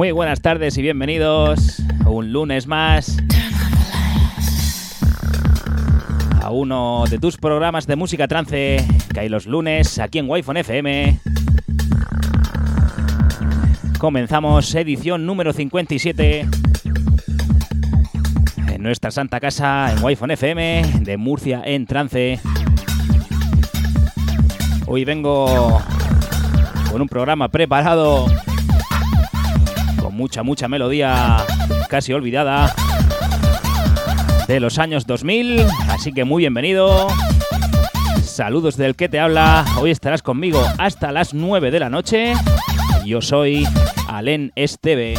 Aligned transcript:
Muy 0.00 0.12
buenas 0.12 0.40
tardes 0.40 0.78
y 0.78 0.80
bienvenidos 0.80 1.82
un 2.06 2.32
lunes 2.32 2.66
más 2.66 3.18
a 6.40 6.50
uno 6.50 7.04
de 7.10 7.18
tus 7.18 7.36
programas 7.36 7.86
de 7.86 7.96
música 7.96 8.26
trance 8.26 8.82
que 9.12 9.20
hay 9.20 9.28
los 9.28 9.44
lunes 9.44 9.98
aquí 9.98 10.18
en 10.18 10.30
wi 10.30 10.40
FM. 10.40 11.20
Comenzamos 13.98 14.74
edición 14.74 15.26
número 15.26 15.52
57 15.52 16.48
en 18.68 18.82
nuestra 18.82 19.10
santa 19.10 19.38
casa 19.38 19.92
en 19.92 20.02
wi 20.02 20.16
FM 20.18 21.00
de 21.02 21.16
Murcia 21.18 21.60
en 21.62 21.84
trance. 21.84 22.40
Hoy 24.86 25.04
vengo 25.04 25.78
con 26.90 27.02
un 27.02 27.08
programa 27.10 27.50
preparado 27.50 28.28
mucha, 30.20 30.42
mucha 30.42 30.68
melodía 30.68 31.38
casi 31.88 32.12
olvidada 32.12 32.74
de 34.46 34.60
los 34.60 34.78
años 34.78 35.06
2000. 35.06 35.64
Así 35.88 36.12
que 36.12 36.24
muy 36.24 36.42
bienvenido. 36.42 37.08
Saludos 38.22 38.76
del 38.76 38.96
que 38.96 39.08
te 39.08 39.18
habla. 39.18 39.64
Hoy 39.78 39.90
estarás 39.90 40.22
conmigo 40.22 40.62
hasta 40.76 41.10
las 41.10 41.32
9 41.32 41.70
de 41.70 41.80
la 41.80 41.88
noche. 41.88 42.34
Yo 43.06 43.22
soy 43.22 43.66
Alen 44.08 44.52
Esteve. 44.56 45.14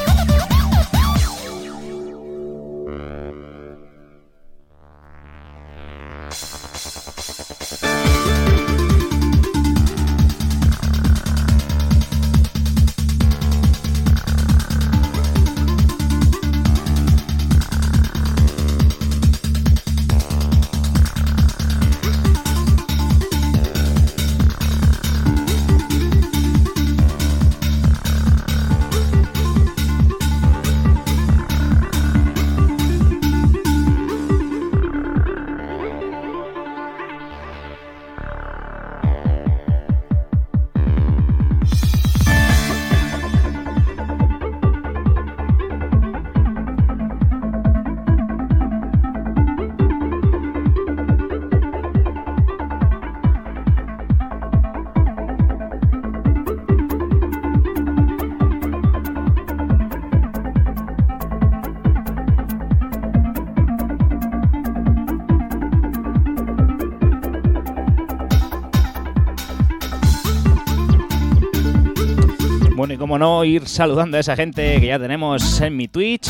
No 73.18 73.44
ir 73.44 73.68
saludando 73.68 74.18
a 74.18 74.20
esa 74.20 74.36
gente 74.36 74.80
que 74.80 74.88
ya 74.88 75.00
tenemos 75.00 75.60
en 75.62 75.76
mi 75.76 75.88
Twitch. 75.88 76.30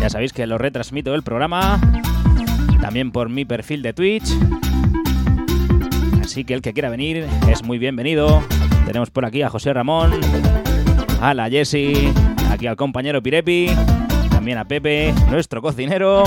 Ya 0.00 0.10
sabéis 0.10 0.32
que 0.32 0.46
lo 0.46 0.58
retransmito 0.58 1.14
el 1.14 1.22
programa. 1.22 1.80
También 2.80 3.10
por 3.10 3.28
mi 3.28 3.44
perfil 3.44 3.82
de 3.82 3.92
Twitch. 3.92 4.30
Así 6.22 6.44
que 6.44 6.54
el 6.54 6.62
que 6.62 6.72
quiera 6.72 6.90
venir 6.90 7.26
es 7.48 7.62
muy 7.64 7.78
bienvenido. 7.78 8.42
Tenemos 8.86 9.10
por 9.10 9.24
aquí 9.24 9.42
a 9.42 9.48
José 9.48 9.72
Ramón, 9.72 10.12
a 11.20 11.34
la 11.34 11.50
Jessie, 11.50 12.12
aquí 12.50 12.66
al 12.66 12.76
compañero 12.76 13.22
Pirepi, 13.22 13.70
también 14.30 14.58
a 14.58 14.64
Pepe, 14.64 15.12
nuestro 15.30 15.60
cocinero. 15.60 16.24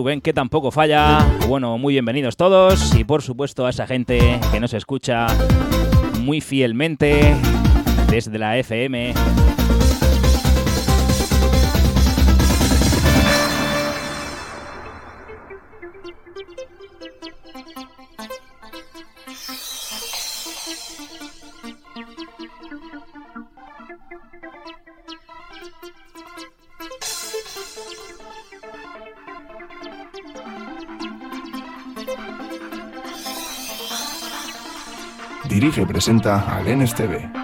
Rubén, 0.00 0.22
que 0.22 0.32
tampoco 0.32 0.70
falla. 0.70 1.18
Bueno, 1.46 1.76
muy 1.76 1.92
bienvenidos 1.92 2.38
todos 2.38 2.94
y 2.94 3.04
por 3.04 3.20
supuesto 3.20 3.66
a 3.66 3.70
esa 3.70 3.86
gente 3.86 4.40
que 4.50 4.58
nos 4.58 4.72
escucha 4.72 5.26
muy 6.20 6.40
fielmente 6.40 7.36
desde 8.08 8.38
la 8.38 8.56
FM 8.56 9.12
Dirige 35.60 35.84
presenta 35.84 36.46
al 36.56 36.64
NSTV. 36.64 37.39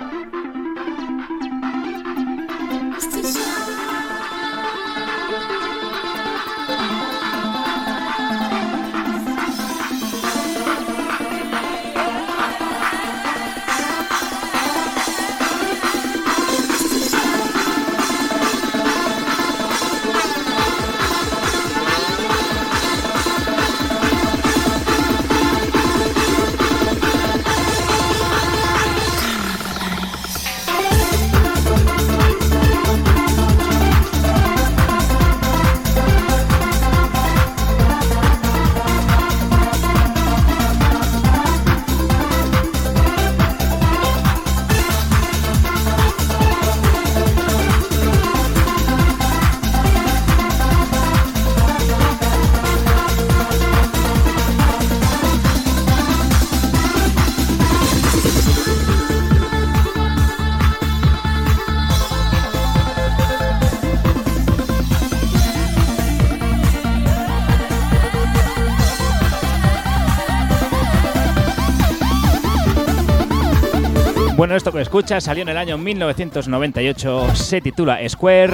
Esto 74.66 74.77
que 74.78 74.83
escuchas 74.83 75.22
salió 75.22 75.42
en 75.42 75.48
el 75.51 75.59
año 75.59 75.78
1998, 75.78 77.36
se 77.36 77.60
titula 77.60 78.01
Square 78.09 78.53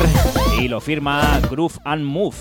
y 0.61 0.69
lo 0.69 0.79
firma 0.79 1.41
Groove 1.51 1.79
and 1.85 2.05
Move. 2.05 2.37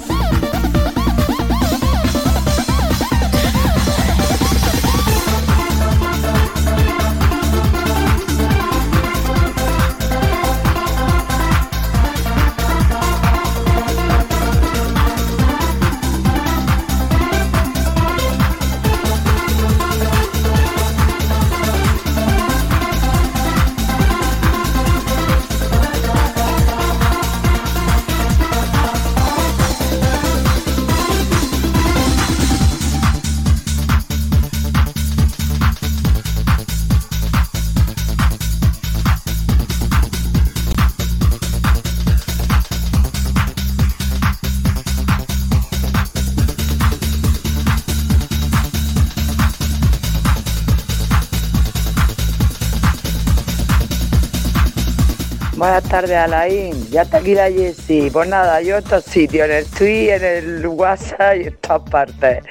Buenas 55.72 55.90
tardes, 55.90 56.18
Alain. 56.18 56.90
Ya 56.90 57.04
está 57.04 57.20
aquí 57.20 57.34
la 57.34 57.50
Jessie. 57.50 58.12
Pues 58.12 58.28
nada, 58.28 58.62
yo 58.62 58.76
en 58.76 58.84
estos 58.84 59.06
sitios, 59.06 59.46
en 59.48 59.56
el 59.56 59.66
Twitter, 59.68 60.22
en 60.22 60.58
el 60.60 60.68
WhatsApp 60.68 61.38
y 61.38 61.48
en 61.48 61.56
todas 61.56 61.90
partes. 61.90 62.44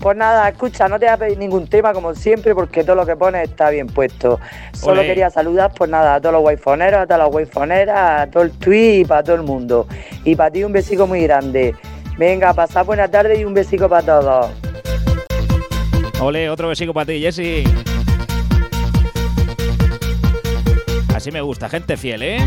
Pues 0.00 0.16
nada, 0.16 0.48
escucha, 0.48 0.88
no 0.88 0.98
te 0.98 1.04
voy 1.04 1.12
a 1.12 1.16
pedir 1.18 1.36
ningún 1.36 1.66
tema 1.66 1.92
como 1.92 2.14
siempre 2.14 2.54
porque 2.54 2.82
todo 2.82 2.96
lo 2.96 3.04
que 3.04 3.14
pones 3.14 3.50
está 3.50 3.68
bien 3.68 3.88
puesto. 3.88 4.40
Solo 4.72 5.02
quería 5.02 5.28
saludar, 5.28 5.70
pues 5.76 5.90
nada, 5.90 6.14
a 6.14 6.20
todos 6.22 6.32
los 6.32 6.44
waifoneros, 6.44 7.02
a 7.02 7.04
todas 7.04 7.18
las 7.18 7.34
waifoneras, 7.34 8.22
a 8.22 8.26
todo 8.30 8.44
el 8.44 8.52
tweet 8.52 9.00
y 9.00 9.04
para 9.04 9.22
todo 9.22 9.36
el 9.36 9.42
mundo. 9.42 9.86
Y 10.24 10.34
para 10.34 10.50
ti 10.50 10.64
un 10.64 10.72
besico 10.72 11.06
muy 11.06 11.24
grande. 11.24 11.74
Venga, 12.16 12.54
pasad 12.54 12.86
buena 12.86 13.06
tarde 13.06 13.38
y 13.38 13.44
un 13.44 13.52
besico 13.52 13.86
para 13.86 14.02
todos. 14.02 14.50
Ole, 16.20 16.48
otro 16.48 16.68
besico 16.68 16.94
para 16.94 17.04
ti, 17.04 17.20
Jessy. 17.20 17.64
Así 21.26 21.32
me 21.32 21.40
gusta, 21.40 21.68
gente 21.68 21.96
fiel, 21.96 22.22
¿eh? 22.22 22.38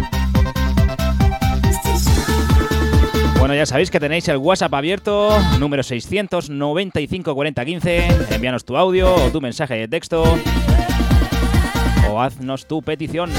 Bueno, 3.37 3.53
ya 3.53 3.65
sabéis 3.65 3.91
que 3.91 3.99
tenéis 3.99 4.25
el 4.29 4.37
WhatsApp 4.37 4.73
abierto, 4.73 5.37
número 5.59 5.83
695 5.83 7.35
40 7.35 7.65
15. 7.65 8.07
Envíanos 8.31 8.63
tu 8.63 8.77
audio 8.77 9.13
o 9.13 9.31
tu 9.31 9.41
mensaje 9.41 9.75
de 9.75 9.89
texto 9.89 10.23
o 12.09 12.21
haznos 12.21 12.67
tu 12.67 12.81
petición. 12.81 13.29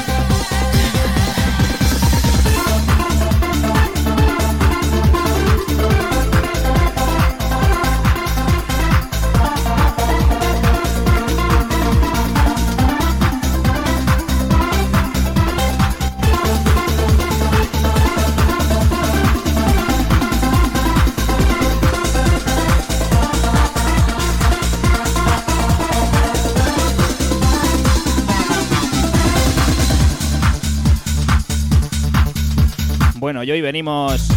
Y 33.50 33.52
hoy 33.52 33.62
venimos. 33.62 34.29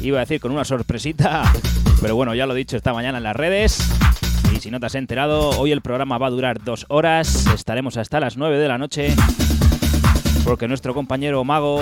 Iba 0.00 0.18
a 0.18 0.20
decir 0.20 0.40
con 0.40 0.50
una 0.50 0.64
sorpresita, 0.64 1.52
pero 2.00 2.16
bueno, 2.16 2.34
ya 2.34 2.44
lo 2.44 2.54
he 2.54 2.56
dicho 2.56 2.76
esta 2.76 2.92
mañana 2.92 3.18
en 3.18 3.24
las 3.24 3.36
redes. 3.36 3.88
Y 4.52 4.58
si 4.58 4.72
no 4.72 4.80
te 4.80 4.86
has 4.86 4.96
enterado, 4.96 5.50
hoy 5.50 5.70
el 5.70 5.80
programa 5.80 6.18
va 6.18 6.26
a 6.26 6.30
durar 6.30 6.60
dos 6.64 6.86
horas. 6.88 7.46
Estaremos 7.54 7.96
hasta 7.98 8.18
las 8.18 8.36
9 8.36 8.58
de 8.58 8.66
la 8.66 8.78
noche. 8.78 9.14
Porque 10.44 10.66
nuestro 10.66 10.92
compañero 10.92 11.44
Mago 11.44 11.80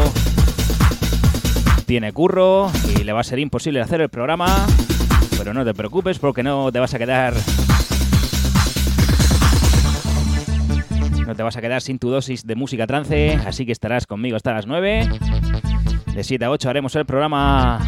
tiene 1.86 2.12
curro 2.12 2.70
y 2.94 3.02
le 3.02 3.12
va 3.12 3.20
a 3.20 3.24
ser 3.24 3.38
imposible 3.38 3.80
hacer 3.80 4.02
el 4.02 4.10
programa. 4.10 4.66
Pero 5.38 5.54
no 5.54 5.64
te 5.64 5.72
preocupes 5.72 6.18
porque 6.18 6.42
no 6.42 6.70
te 6.70 6.78
vas 6.78 6.92
a 6.92 6.98
quedar. 6.98 7.32
No 11.26 11.36
te 11.36 11.42
vas 11.44 11.56
a 11.56 11.60
quedar 11.60 11.80
sin 11.80 11.98
tu 11.98 12.10
dosis 12.10 12.44
de 12.44 12.56
música 12.56 12.86
trance, 12.86 13.38
así 13.46 13.64
que 13.64 13.72
estarás 13.72 14.06
conmigo 14.06 14.36
hasta 14.36 14.52
las 14.52 14.66
9. 14.66 15.08
De 16.20 16.24
7 16.24 16.44
a 16.44 16.50
8 16.50 16.68
haremos 16.68 16.94
el 16.96 17.06
programa 17.06 17.80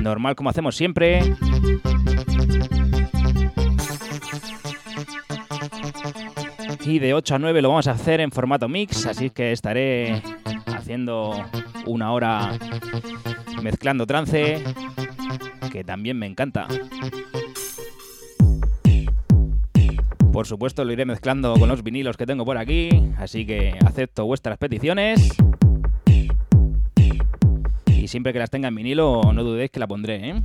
normal 0.00 0.36
como 0.36 0.50
hacemos 0.50 0.76
siempre. 0.76 1.34
Y 6.84 7.00
de 7.00 7.12
8 7.12 7.34
a 7.34 7.38
9 7.40 7.60
lo 7.60 7.70
vamos 7.70 7.88
a 7.88 7.90
hacer 7.90 8.20
en 8.20 8.30
formato 8.30 8.68
mix, 8.68 9.04
así 9.06 9.30
que 9.30 9.50
estaré 9.50 10.22
haciendo 10.66 11.44
una 11.86 12.12
hora 12.12 12.56
mezclando 13.60 14.06
trance, 14.06 14.62
que 15.72 15.82
también 15.82 16.20
me 16.20 16.26
encanta. 16.26 16.68
Por 20.32 20.46
supuesto 20.46 20.84
lo 20.84 20.92
iré 20.92 21.04
mezclando 21.04 21.54
con 21.58 21.68
los 21.68 21.82
vinilos 21.82 22.16
que 22.16 22.26
tengo 22.26 22.44
por 22.44 22.58
aquí, 22.58 22.90
así 23.16 23.44
que 23.44 23.76
acepto 23.84 24.24
vuestras 24.24 24.56
peticiones. 24.56 25.36
Siempre 28.08 28.32
que 28.32 28.38
las 28.38 28.48
tenga 28.48 28.68
en 28.68 28.74
vinilo, 28.74 29.20
no 29.34 29.44
dudéis 29.44 29.70
que 29.70 29.78
la 29.78 29.86
pondré, 29.86 30.30
¿eh? 30.30 30.42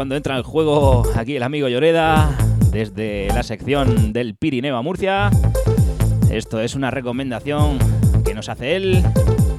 Cuando 0.00 0.16
entra 0.16 0.38
en 0.38 0.42
juego 0.42 1.02
aquí 1.14 1.36
el 1.36 1.42
amigo 1.42 1.68
Lloreda, 1.68 2.34
desde 2.72 3.28
la 3.34 3.42
sección 3.42 4.14
del 4.14 4.34
Pirineo 4.34 4.78
a 4.78 4.82
Murcia. 4.82 5.28
Esto 6.30 6.58
es 6.58 6.74
una 6.74 6.90
recomendación 6.90 7.78
que 8.24 8.32
nos 8.32 8.48
hace 8.48 8.76
él. 8.76 9.04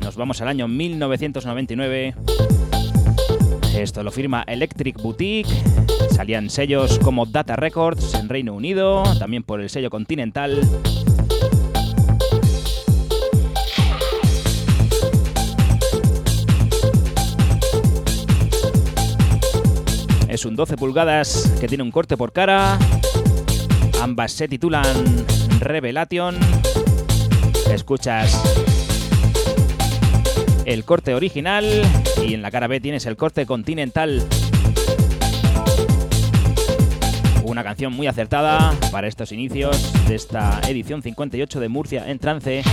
Nos 0.04 0.16
vamos 0.16 0.42
al 0.42 0.48
año 0.48 0.68
1999. 0.68 2.16
Esto 3.76 4.02
lo 4.02 4.10
firma 4.10 4.44
Electric 4.48 5.00
Boutique. 5.00 5.54
Salían 6.10 6.50
sellos 6.50 6.98
como 6.98 7.28
Data 7.28 7.56
Records 7.56 8.16
en 8.16 8.28
Reino 8.28 8.56
Unido, 8.56 9.04
también 9.20 9.44
por 9.44 9.62
el 9.62 9.70
sello 9.70 9.92
Continental. 9.92 10.60
Es 20.42 20.46
un 20.46 20.56
12 20.56 20.76
pulgadas 20.76 21.54
que 21.60 21.68
tiene 21.68 21.84
un 21.84 21.92
corte 21.92 22.18
por 22.18 22.34
cara. 22.34 22.80
Ambas 24.02 24.32
se 24.32 24.48
titulan 24.48 24.84
Revelation. 25.60 26.36
Escuchas 27.70 28.42
el 30.66 30.84
corte 30.84 31.14
original 31.14 31.64
y 32.26 32.34
en 32.34 32.42
la 32.42 32.50
cara 32.50 32.66
B 32.66 32.80
tienes 32.80 33.06
el 33.06 33.18
corte 33.18 33.46
continental. 33.46 34.28
Una 37.44 37.64
canción 37.64 37.94
muy 37.94 38.08
acertada 38.08 38.74
para 38.92 39.08
estos 39.08 39.32
inicios 39.32 39.94
de 40.08 40.16
esta 40.16 40.60
edición 40.68 41.04
58 41.04 41.60
de 41.60 41.70
Murcia 41.70 42.10
en 42.10 42.18
trance. 42.18 42.64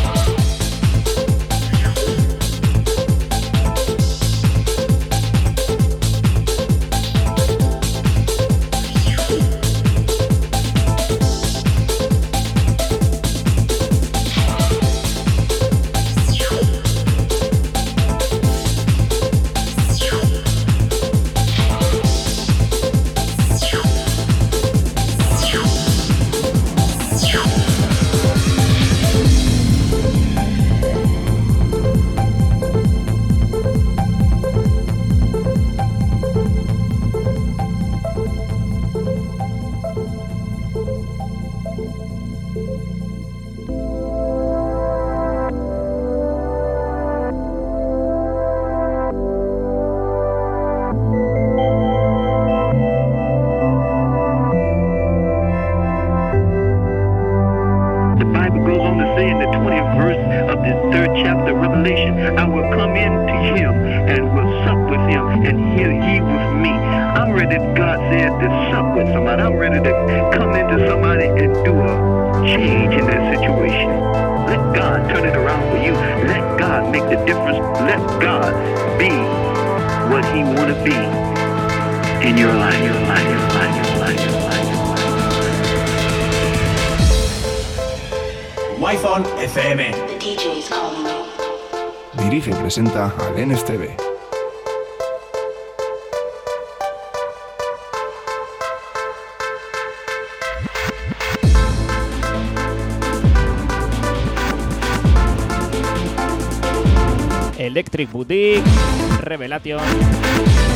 Revelation 109.49 109.81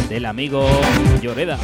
del 0.08 0.24
amigo 0.24 0.66
Lloreda. 1.20 1.58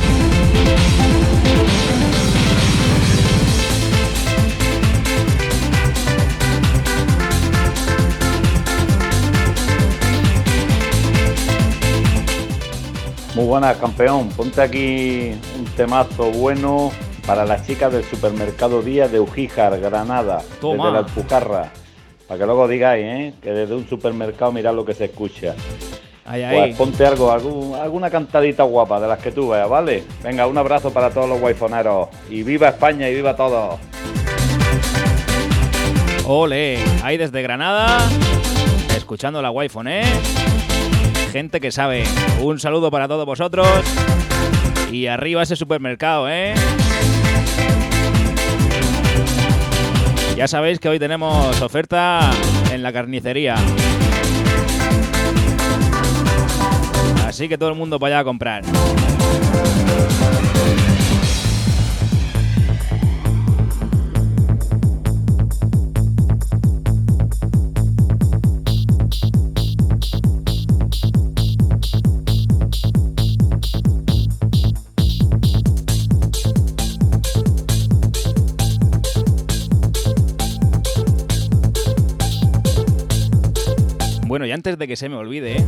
Muy 13.35 13.45
buenas, 13.47 13.77
campeón. 13.79 14.29
Ponte 14.31 14.61
aquí 14.61 15.31
un 15.59 15.65
temazo 15.77 16.31
bueno 16.31 16.93
para 17.27 17.47
las 17.47 17.67
chicas 17.67 17.91
del 17.91 18.05
supermercado 18.05 18.83
Día 18.83 19.09
de 19.09 19.21
Ujíjar, 19.21 19.81
Granada, 19.81 20.43
desde 20.61 20.77
la 20.77 20.99
Alpujarra. 20.99 21.73
Para 22.27 22.39
que 22.41 22.45
luego 22.45 22.69
digáis, 22.69 23.05
¿eh? 23.07 23.35
Que 23.41 23.53
desde 23.53 23.75
un 23.75 23.89
supermercado 23.89 24.53
mirad 24.53 24.75
lo 24.75 24.85
que 24.85 24.93
se 24.93 25.07
escucha. 25.07 25.55
Pues 26.29 26.77
ponte 26.77 27.07
algo, 27.07 27.33
alguna 27.33 28.11
cantadita 28.11 28.63
guapa 28.63 29.01
de 29.01 29.09
las 29.09 29.19
que 29.19 29.33
tú 29.33 29.49
veas, 29.49 29.69
¿vale? 29.69 30.05
Venga, 30.23 30.47
un 30.47 30.59
abrazo 30.59 30.93
para 30.93 31.11
todos 31.11 31.29
los 31.29 31.41
waifoneros. 31.41 32.09
Y 32.29 32.43
viva 32.43 32.69
España 32.69 33.09
y 33.09 33.15
viva 33.15 33.35
todos. 33.35 33.81
Ole, 36.27 36.79
ahí 37.03 37.17
desde 37.17 37.41
Granada, 37.41 37.99
escuchando 38.95 39.41
la 39.41 39.51
wi 39.51 39.71
¿eh? 39.87 40.03
gente 41.33 41.61
que 41.61 41.73
sabe. 41.73 42.05
Un 42.43 42.59
saludo 42.59 42.91
para 42.91 43.09
todos 43.09 43.25
vosotros. 43.25 43.67
Y 44.93 45.07
arriba 45.07 45.43
ese 45.43 45.57
supermercado, 45.57 46.29
¿eh? 46.29 46.55
Ya 50.37 50.47
sabéis 50.47 50.79
que 50.79 50.89
hoy 50.89 50.99
tenemos 50.99 51.61
oferta 51.63 52.31
en 52.71 52.83
la 52.83 52.93
carnicería. 52.93 53.57
Así 57.39 57.49
que 57.49 57.57
todo 57.57 57.69
el 57.69 57.77
mundo 57.77 58.01
vaya 58.01 58.19
a 58.19 58.25
comprar. 58.25 58.65
y 84.49 84.53
antes 84.53 84.79
de 84.79 84.89
que 84.89 84.97
se 84.97 85.09
me 85.11 85.17
olvide, 85.17 85.63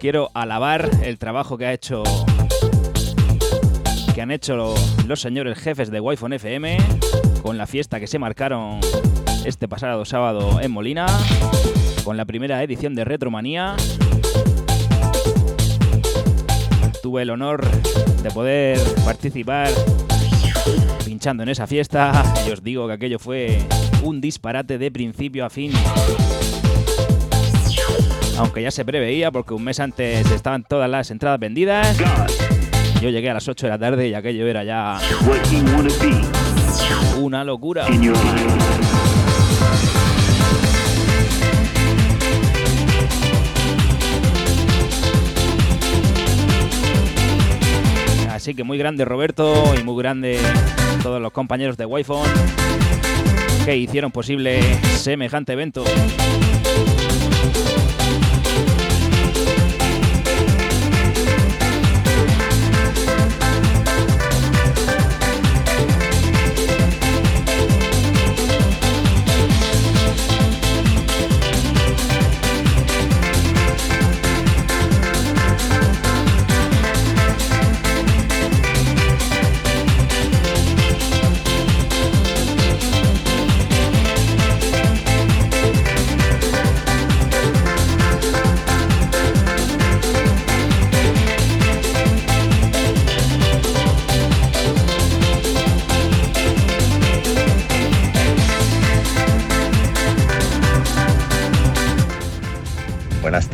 quiero 0.00 0.30
alabar 0.32 0.90
el 1.04 1.18
trabajo 1.18 1.58
que 1.58 1.66
ha 1.66 1.72
hecho 1.74 2.02
que 4.14 4.22
han 4.22 4.30
hecho 4.30 4.74
los 5.06 5.20
señores 5.20 5.58
jefes 5.58 5.90
de 5.90 6.00
Wi-Fi 6.00 6.34
FM 6.36 6.78
con 7.42 7.58
la 7.58 7.66
fiesta 7.66 8.00
que 8.00 8.06
se 8.06 8.18
marcaron 8.18 8.80
este 9.44 9.68
pasado 9.68 10.04
sábado 10.04 10.60
en 10.60 10.72
Molina 10.72 11.06
con 12.02 12.16
la 12.16 12.24
primera 12.24 12.62
edición 12.62 12.94
de 12.94 13.04
Retromanía. 13.04 13.76
Tuve 17.02 17.22
el 17.22 17.30
honor 17.30 17.64
de 18.22 18.30
poder 18.30 18.78
participar 19.04 19.68
pinchando 21.04 21.42
en 21.42 21.50
esa 21.50 21.66
fiesta 21.66 22.24
y 22.46 22.50
os 22.50 22.62
digo 22.62 22.86
que 22.86 22.94
aquello 22.94 23.18
fue 23.18 23.58
un 24.02 24.20
disparate 24.20 24.78
de 24.78 24.90
principio 24.90 25.44
a 25.44 25.50
fin. 25.50 25.72
Aunque 28.38 28.62
ya 28.62 28.70
se 28.70 28.84
preveía 28.84 29.30
porque 29.30 29.54
un 29.54 29.64
mes 29.64 29.80
antes 29.80 30.30
estaban 30.30 30.64
todas 30.64 30.88
las 30.88 31.10
entradas 31.10 31.38
vendidas. 31.38 31.98
Yo 33.00 33.10
llegué 33.10 33.30
a 33.30 33.34
las 33.34 33.48
8 33.48 33.66
de 33.66 33.70
la 33.70 33.78
tarde 33.78 34.08
y 34.08 34.14
aquello 34.14 34.46
era 34.46 34.64
ya 34.64 34.98
una 37.18 37.44
locura. 37.44 37.86
Así 48.30 48.54
que 48.54 48.64
muy 48.64 48.78
grande 48.78 49.04
Roberto 49.04 49.74
y 49.78 49.82
muy 49.82 50.02
grande 50.02 50.38
todos 51.02 51.20
los 51.20 51.30
compañeros 51.30 51.76
de 51.76 51.84
wi 51.84 52.04
que 53.64 53.76
hicieron 53.76 54.10
posible 54.10 54.60
semejante 54.96 55.52
evento. 55.52 55.84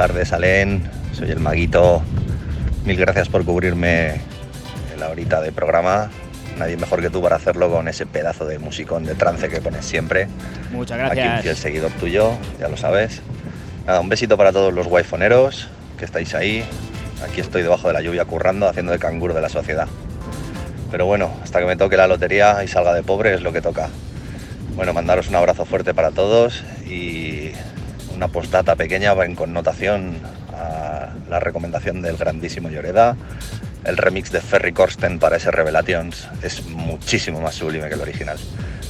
Tardes, 0.06 0.32
Alen. 0.32 0.88
Soy 1.14 1.32
el 1.32 1.40
Maguito. 1.40 2.00
Mil 2.84 2.96
gracias 2.96 3.28
por 3.28 3.44
cubrirme 3.44 4.20
la 5.00 5.08
horita 5.08 5.40
de 5.40 5.50
programa. 5.50 6.10
Nadie 6.56 6.76
mejor 6.76 7.00
que 7.00 7.10
tú 7.10 7.20
para 7.20 7.34
hacerlo 7.34 7.68
con 7.72 7.88
ese 7.88 8.06
pedazo 8.06 8.44
de 8.44 8.60
musicón 8.60 9.02
de 9.02 9.16
trance 9.16 9.48
que 9.48 9.60
pones 9.60 9.84
siempre. 9.84 10.28
Muchas 10.70 10.98
gracias. 10.98 11.26
Aquí 11.26 11.36
un 11.36 11.42
fiel 11.42 11.56
seguidor 11.56 11.90
tuyo, 11.92 12.34
ya 12.60 12.68
lo 12.68 12.76
sabes. 12.76 13.20
Nada, 13.84 13.98
un 13.98 14.08
besito 14.08 14.36
para 14.36 14.52
todos 14.52 14.72
los 14.72 14.86
waifoneros 14.86 15.68
que 15.98 16.04
estáis 16.04 16.36
ahí. 16.36 16.64
Aquí 17.28 17.40
estoy 17.40 17.62
debajo 17.62 17.88
de 17.88 17.94
la 17.94 18.00
lluvia 18.00 18.24
currando, 18.26 18.68
haciendo 18.68 18.92
de 18.92 19.00
canguro 19.00 19.34
de 19.34 19.40
la 19.40 19.48
sociedad. 19.48 19.88
Pero 20.92 21.06
bueno, 21.06 21.32
hasta 21.42 21.58
que 21.58 21.66
me 21.66 21.74
toque 21.74 21.96
la 21.96 22.06
lotería 22.06 22.62
y 22.62 22.68
salga 22.68 22.94
de 22.94 23.02
pobre 23.02 23.34
es 23.34 23.40
lo 23.40 23.52
que 23.52 23.60
toca. 23.60 23.88
Bueno, 24.76 24.92
mandaros 24.92 25.26
un 25.28 25.34
abrazo 25.34 25.64
fuerte 25.64 25.94
para 25.94 26.12
todos 26.12 26.62
y 26.86 27.50
una 28.16 28.28
postdata 28.28 28.74
pequeña 28.76 29.12
en 29.12 29.34
connotación 29.34 30.16
a 30.52 31.10
la 31.28 31.38
recomendación 31.38 32.00
del 32.02 32.16
grandísimo 32.16 32.70
Lloreda. 32.70 33.16
El 33.84 33.96
remix 33.96 34.32
de 34.32 34.40
Ferry 34.40 34.72
Corsten 34.72 35.18
para 35.18 35.36
ese 35.36 35.50
Revelations 35.50 36.28
es 36.42 36.66
muchísimo 36.66 37.40
más 37.40 37.54
sublime 37.54 37.88
que 37.88 37.94
el 37.94 38.00
original. 38.00 38.38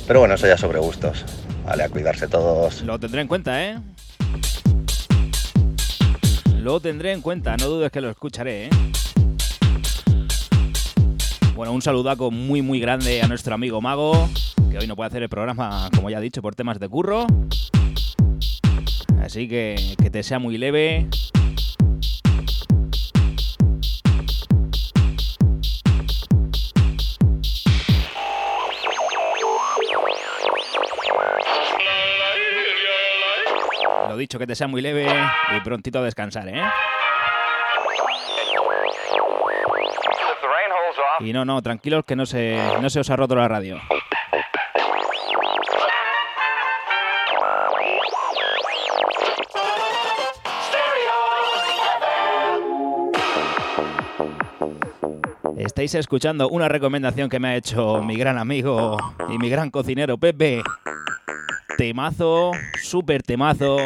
Pero 0.06 0.20
bueno, 0.20 0.34
eso 0.34 0.46
ya 0.46 0.56
sobre 0.56 0.78
gustos. 0.78 1.24
Vale, 1.66 1.82
a 1.82 1.88
cuidarse 1.88 2.28
todos. 2.28 2.82
Lo 2.82 2.98
tendré 2.98 3.20
en 3.20 3.28
cuenta, 3.28 3.64
¿eh? 3.64 3.78
Lo 6.54 6.80
tendré 6.80 7.12
en 7.12 7.20
cuenta, 7.20 7.56
no 7.56 7.66
dudes 7.66 7.90
que 7.90 8.00
lo 8.00 8.08
escucharé, 8.08 8.66
¿eh? 8.66 8.70
Bueno, 11.56 11.72
un 11.72 11.82
saludaco 11.82 12.30
muy 12.30 12.62
muy 12.62 12.80
grande 12.80 13.22
a 13.22 13.28
nuestro 13.28 13.54
amigo 13.54 13.80
Mago, 13.80 14.28
que 14.70 14.78
hoy 14.78 14.86
no 14.86 14.94
puede 14.94 15.08
hacer 15.08 15.22
el 15.22 15.28
programa, 15.28 15.88
como 15.94 16.10
ya 16.10 16.18
he 16.18 16.22
dicho, 16.22 16.42
por 16.42 16.54
temas 16.54 16.78
de 16.78 16.88
curro. 16.88 17.26
Así 19.26 19.48
que 19.48 19.96
que 20.00 20.08
te 20.08 20.22
sea 20.22 20.38
muy 20.38 20.56
leve. 20.56 21.08
Lo 34.08 34.16
dicho, 34.16 34.38
que 34.38 34.46
te 34.46 34.54
sea 34.54 34.68
muy 34.68 34.80
leve 34.80 35.08
y 35.56 35.60
prontito 35.62 35.98
a 35.98 36.02
descansar, 36.02 36.46
¿eh? 36.46 36.62
Y 41.18 41.32
no, 41.32 41.44
no, 41.44 41.60
tranquilos 41.62 42.04
que 42.04 42.14
no 42.14 42.26
se, 42.26 42.56
no 42.80 42.88
se 42.88 43.00
os 43.00 43.10
ha 43.10 43.16
roto 43.16 43.34
la 43.34 43.48
radio. 43.48 43.80
Estáis 55.86 56.00
escuchando 56.00 56.48
una 56.48 56.68
recomendación 56.68 57.28
que 57.28 57.38
me 57.38 57.46
ha 57.46 57.54
hecho 57.54 58.02
mi 58.02 58.16
gran 58.16 58.38
amigo 58.38 58.96
y 59.32 59.38
mi 59.38 59.48
gran 59.48 59.70
cocinero 59.70 60.18
Pepe. 60.18 60.60
Temazo, 61.78 62.50
súper 62.82 63.22
temazo, 63.22 63.76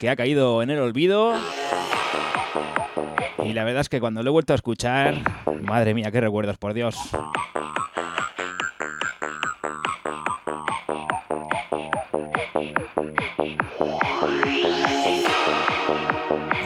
que 0.00 0.10
ha 0.10 0.16
caído 0.16 0.60
en 0.60 0.70
el 0.70 0.80
olvido. 0.80 1.34
Y 3.44 3.52
la 3.52 3.62
verdad 3.62 3.82
es 3.82 3.88
que 3.88 4.00
cuando 4.00 4.24
lo 4.24 4.30
he 4.30 4.32
vuelto 4.32 4.54
a 4.54 4.56
escuchar, 4.56 5.22
madre 5.62 5.94
mía, 5.94 6.10
qué 6.10 6.20
recuerdos, 6.20 6.58
por 6.58 6.74
Dios. 6.74 6.96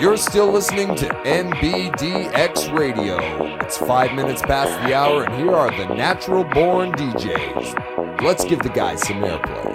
You're 0.05 0.19
still 0.19 0.53
listening 0.53 0.95
to 0.97 1.09
NBDX 1.09 2.79
Radio. 2.79 3.17
It's 3.63 3.79
five 3.79 4.13
minutes 4.13 4.43
past 4.43 4.87
the 4.87 4.93
hour, 4.95 5.25
and 5.25 5.35
here 5.35 5.53
are 5.53 5.71
the 5.71 5.95
natural 5.95 6.45
born 6.45 6.93
DJs. 6.93 8.21
Let's 8.21 8.45
give 8.45 8.59
the 8.59 8.69
guys 8.69 9.01
some 9.01 9.23
airplay. 9.23 9.73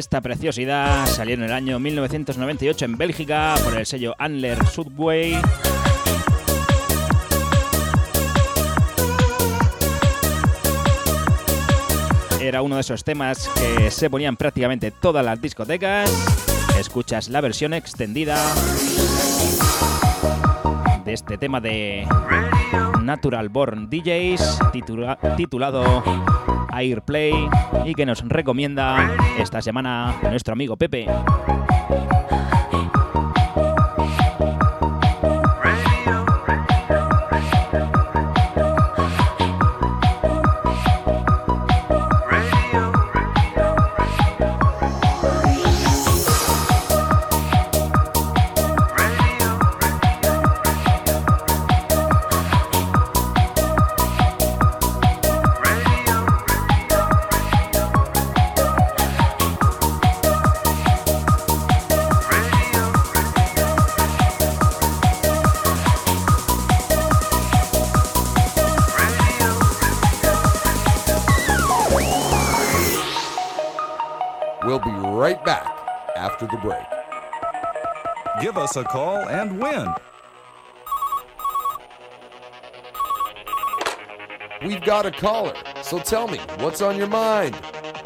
Esta 0.00 0.22
preciosidad 0.22 1.04
salió 1.04 1.34
en 1.34 1.42
el 1.42 1.52
año 1.52 1.78
1998 1.78 2.86
en 2.86 2.96
Bélgica 2.96 3.54
por 3.62 3.76
el 3.76 3.84
sello 3.84 4.14
Anler 4.18 4.66
Subway. 4.66 5.36
Era 12.40 12.62
uno 12.62 12.76
de 12.76 12.80
esos 12.80 13.04
temas 13.04 13.46
que 13.48 13.90
se 13.90 14.08
ponían 14.08 14.38
prácticamente 14.38 14.90
todas 14.90 15.22
las 15.22 15.38
discotecas. 15.42 16.10
Escuchas 16.78 17.28
la 17.28 17.42
versión 17.42 17.74
extendida 17.74 18.42
de 21.04 21.12
este 21.12 21.36
tema 21.36 21.60
de 21.60 22.08
Natural 23.02 23.50
Born 23.50 23.90
DJs 23.90 24.60
titulado 25.36 26.02
Airplay 26.80 27.32
y 27.84 27.94
que 27.94 28.06
nos 28.06 28.26
recomienda 28.28 29.16
esta 29.38 29.62
semana 29.62 30.16
nuestro 30.22 30.52
amigo 30.52 30.76
Pepe. 30.76 31.06
Us 78.70 78.76
a 78.76 78.84
call 78.84 79.28
and 79.28 79.58
win. 79.58 79.92
We've 84.64 84.82
got 84.82 85.06
a 85.06 85.10
caller, 85.10 85.54
so 85.82 85.98
tell 85.98 86.28
me, 86.28 86.38
what's 86.58 86.80
on 86.82 86.96
your 86.96 87.08
mind? 87.08 87.56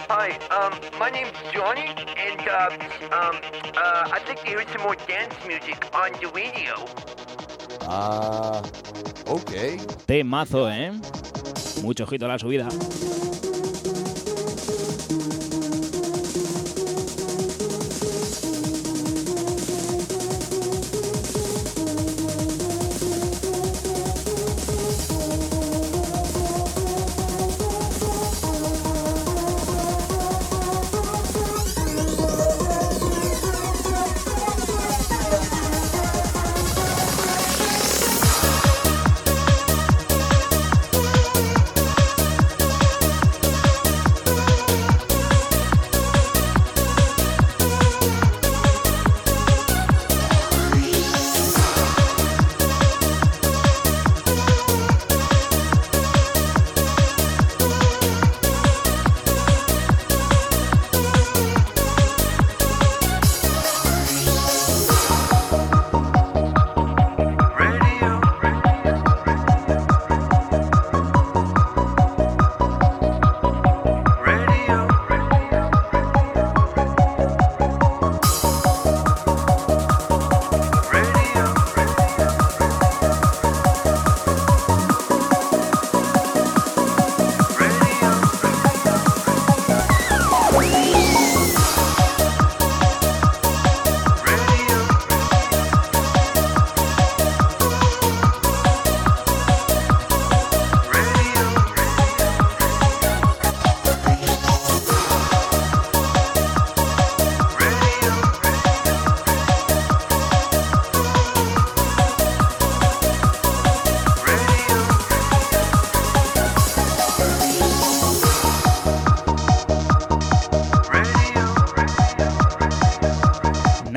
Hi, 0.08 0.38
um, 0.48 0.78
my 0.98 1.10
name's 1.10 1.32
Johnny, 1.52 1.88
and, 2.16 2.48
uh, 2.48 2.70
um, 3.12 3.36
uh, 3.76 4.10
I'd 4.12 4.22
like 4.28 4.40
to 4.40 4.46
hear 4.46 4.64
some 4.72 4.82
more 4.82 4.96
dance 5.06 5.34
music 5.46 5.94
on 5.94 6.12
the 6.12 6.28
radio. 6.28 6.74
Ah, 7.82 8.62
uh, 8.62 9.34
okay. 9.34 9.76
Temazo, 10.06 10.70
¿eh? 10.70 10.92
Mucho 11.82 12.04
ojito 12.04 12.24
a 12.24 12.28
la 12.28 12.38
subida. 12.38 12.68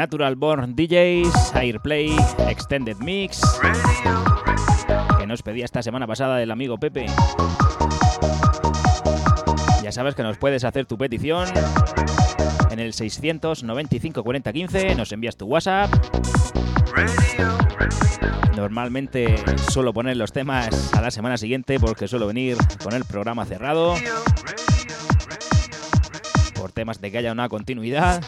Natural 0.07 0.37
Born 0.37 0.73
DJs, 0.73 1.53
Airplay, 1.53 2.15
Extended 2.47 2.95
Mix, 2.99 3.41
que 5.19 5.27
nos 5.27 5.43
pedía 5.43 5.65
esta 5.65 5.83
semana 5.83 6.07
pasada 6.07 6.41
el 6.41 6.49
amigo 6.49 6.77
Pepe. 6.77 7.07
Ya 9.83 9.91
sabes 9.91 10.15
que 10.15 10.23
nos 10.23 10.37
puedes 10.37 10.63
hacer 10.63 10.85
tu 10.85 10.97
petición 10.97 11.49
en 12.71 12.79
el 12.79 12.93
695 12.93 14.23
40 14.23 14.53
15, 14.53 14.95
nos 14.95 15.11
envías 15.11 15.35
tu 15.35 15.45
WhatsApp. 15.47 15.91
Normalmente 18.55 19.35
suelo 19.69 19.91
poner 19.91 20.15
los 20.15 20.31
temas 20.31 20.93
a 20.93 21.01
la 21.01 21.11
semana 21.11 21.35
siguiente 21.35 21.81
porque 21.81 22.07
suelo 22.07 22.27
venir 22.27 22.55
con 22.81 22.93
el 22.93 23.03
programa 23.03 23.43
cerrado. 23.43 23.95
Por 26.55 26.71
temas 26.71 27.01
de 27.01 27.11
que 27.11 27.17
haya 27.17 27.33
una 27.33 27.49
continuidad. 27.49 28.23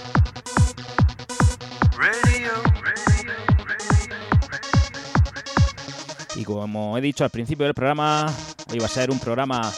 Y 6.39 6.45
como 6.45 6.97
he 6.97 7.01
dicho 7.01 7.25
al 7.25 7.31
principio 7.31 7.65
del 7.65 7.73
programa, 7.73 8.33
hoy 8.71 8.79
va 8.79 8.85
a 8.85 8.87
ser 8.87 9.11
un 9.11 9.19
programa 9.19 9.73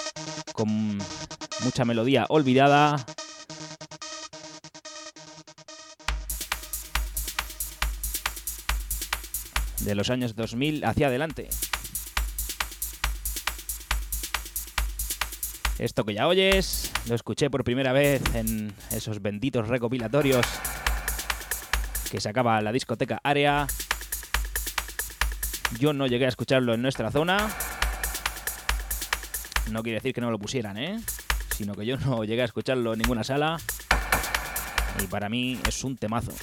con 0.54 0.96
mucha 1.64 1.86
melodía 1.86 2.28
olvidada. 2.30 3.04
De 9.80 9.96
los 9.96 10.12
años 10.12 10.36
2000 10.36 10.86
hacia 10.86 11.08
adelante. 11.08 11.50
Esto 15.80 16.06
que 16.06 16.14
ya 16.14 16.28
oyes, 16.28 16.92
lo 17.08 17.16
escuché 17.16 17.50
por 17.50 17.64
primera 17.64 17.92
vez 17.92 18.22
en 18.36 18.72
esos 18.92 19.20
benditos 19.20 19.68
recopilatorios 19.68 20.46
que 22.12 22.22
sacaba 22.22 22.62
la 22.62 22.72
discoteca 22.72 23.20
Área. 23.24 23.66
Yo 25.80 25.94
no 25.94 26.08
llegué 26.08 26.26
a 26.26 26.30
escucharlo 26.30 26.74
en 26.74 26.82
nuestra 26.82 27.12
zona. 27.12 27.50
No 29.72 29.84
quiere 29.84 29.98
decir 29.98 30.14
que 30.14 30.22
no 30.22 30.32
lo 30.32 30.38
pusieran, 30.38 30.78
¿eh? 30.78 31.00
Sino 31.56 31.74
que 31.74 31.86
yo 31.86 31.98
no 31.98 32.24
llegué 32.24 32.42
a 32.42 32.46
escucharlo 32.46 32.94
en 32.94 33.00
ninguna 33.00 33.24
sala. 33.24 33.58
Y 35.02 35.08
para 35.08 35.30
mí 35.30 35.60
es 35.68 35.84
un 35.84 35.98
temazo. 35.98 36.34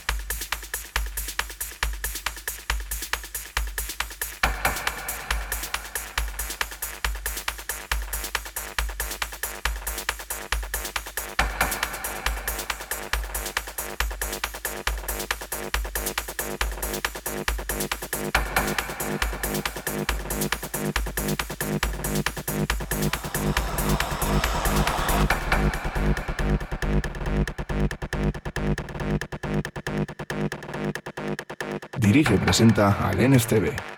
Presenta 32.49 32.97
al 32.99 33.98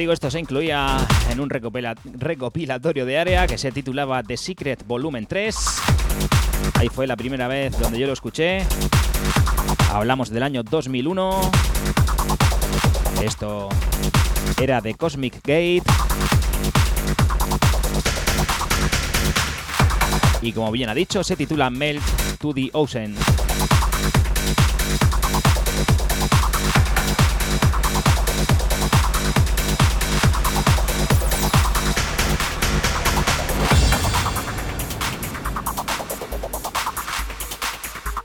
digo, 0.00 0.14
esto 0.14 0.30
se 0.30 0.40
incluía 0.40 0.96
en 1.30 1.40
un 1.40 1.50
recopilatorio 1.50 3.04
de 3.04 3.18
área 3.18 3.46
que 3.46 3.58
se 3.58 3.70
titulaba 3.70 4.22
The 4.22 4.38
Secret 4.38 4.86
Volumen 4.86 5.26
3. 5.26 5.54
Ahí 6.76 6.88
fue 6.88 7.06
la 7.06 7.16
primera 7.16 7.48
vez 7.48 7.78
donde 7.78 7.98
yo 7.98 8.06
lo 8.06 8.14
escuché. 8.14 8.64
Hablamos 9.92 10.30
del 10.30 10.42
año 10.42 10.62
2001. 10.62 11.50
Esto 13.22 13.68
era 14.58 14.80
de 14.80 14.94
Cosmic 14.94 15.34
Gate. 15.44 15.82
Y 20.40 20.52
como 20.52 20.72
bien 20.72 20.88
ha 20.88 20.94
dicho, 20.94 21.22
se 21.22 21.36
titula 21.36 21.68
Melt 21.68 22.02
to 22.38 22.54
the 22.54 22.70
Ocean. 22.72 23.14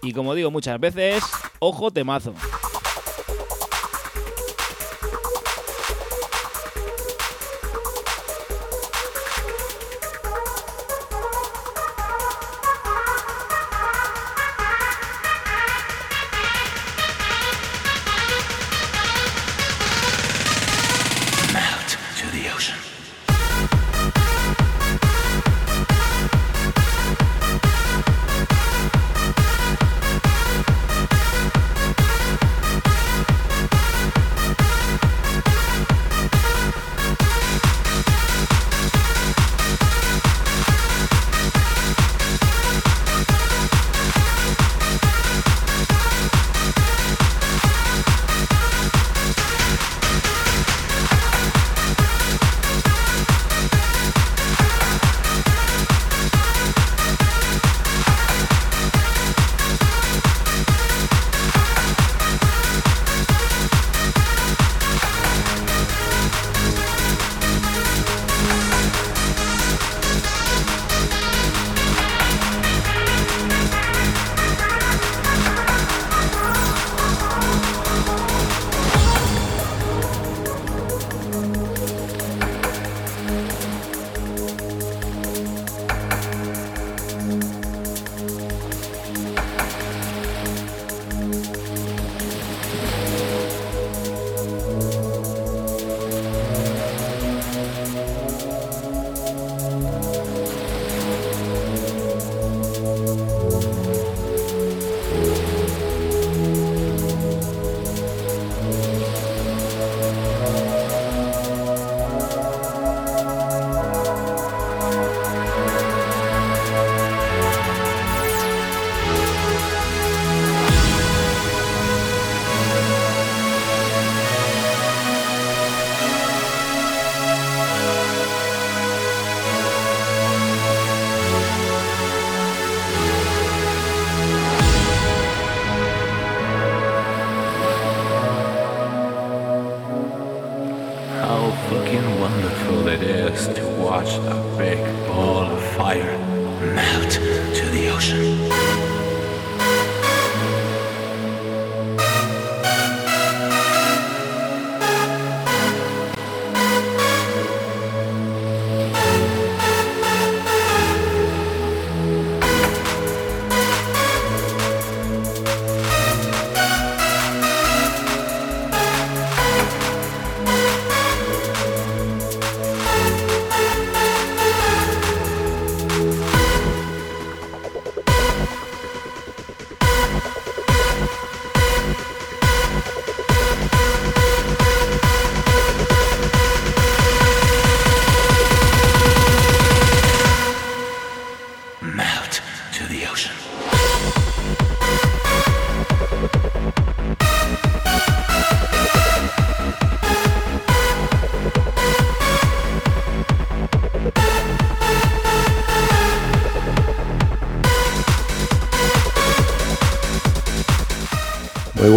Y 0.05 0.13
como 0.13 0.35
digo 0.35 0.51
muchas 0.51 0.79
veces, 0.79 1.23
ojo 1.57 1.89
temazo. 1.89 2.35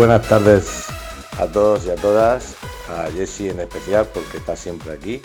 Buenas 0.08 0.26
tardes 0.26 0.86
a 1.38 1.46
todos 1.48 1.84
y 1.84 1.90
a 1.90 1.94
todas, 1.96 2.56
a 2.88 3.10
Jesse 3.10 3.50
en 3.50 3.60
especial 3.60 4.08
porque 4.14 4.38
está 4.38 4.56
siempre 4.56 4.92
aquí. 4.92 5.20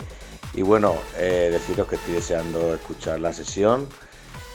Y 0.52 0.60
bueno, 0.60 0.94
eh, 1.16 1.48
deciros 1.50 1.88
que 1.88 1.96
estoy 1.96 2.12
deseando 2.12 2.74
escuchar 2.74 3.18
la 3.18 3.32
sesión 3.32 3.88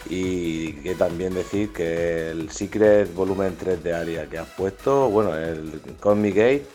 y 0.08 0.74
que 0.84 0.94
también 0.94 1.34
decir 1.34 1.74
que 1.74 2.30
el 2.30 2.52
Secret 2.52 3.12
Volumen 3.15 3.56
3 3.58 3.82
de 3.84 3.96
Aria 3.96 4.30
que 4.30 4.38
has 4.38 4.48
puesto, 4.50 5.10
bueno, 5.10 5.36
el 5.36 5.82
Cosmic 6.00 6.36
Gate, 6.36 6.65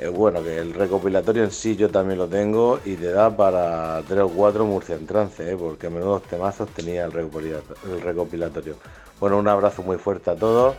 es 0.00 0.10
bueno, 0.10 0.42
que 0.42 0.58
el 0.58 0.74
recopilatorio 0.74 1.44
en 1.44 1.52
sí 1.52 1.76
yo 1.76 1.88
también 1.88 2.18
lo 2.18 2.26
tengo 2.26 2.80
y 2.84 2.96
te 2.96 3.12
da 3.12 3.36
para 3.36 4.02
3 4.08 4.22
o 4.22 4.28
4 4.28 4.64
Murcia 4.64 4.96
en 4.96 5.06
trance, 5.06 5.48
¿eh? 5.48 5.56
porque 5.56 5.88
menudos 5.88 6.24
temazos 6.24 6.68
tenía 6.70 7.04
el 7.04 7.12
recopilatorio. 7.12 8.74
Bueno, 9.20 9.38
un 9.38 9.46
abrazo 9.46 9.84
muy 9.84 9.98
fuerte 9.98 10.32
a 10.32 10.34
todos 10.34 10.74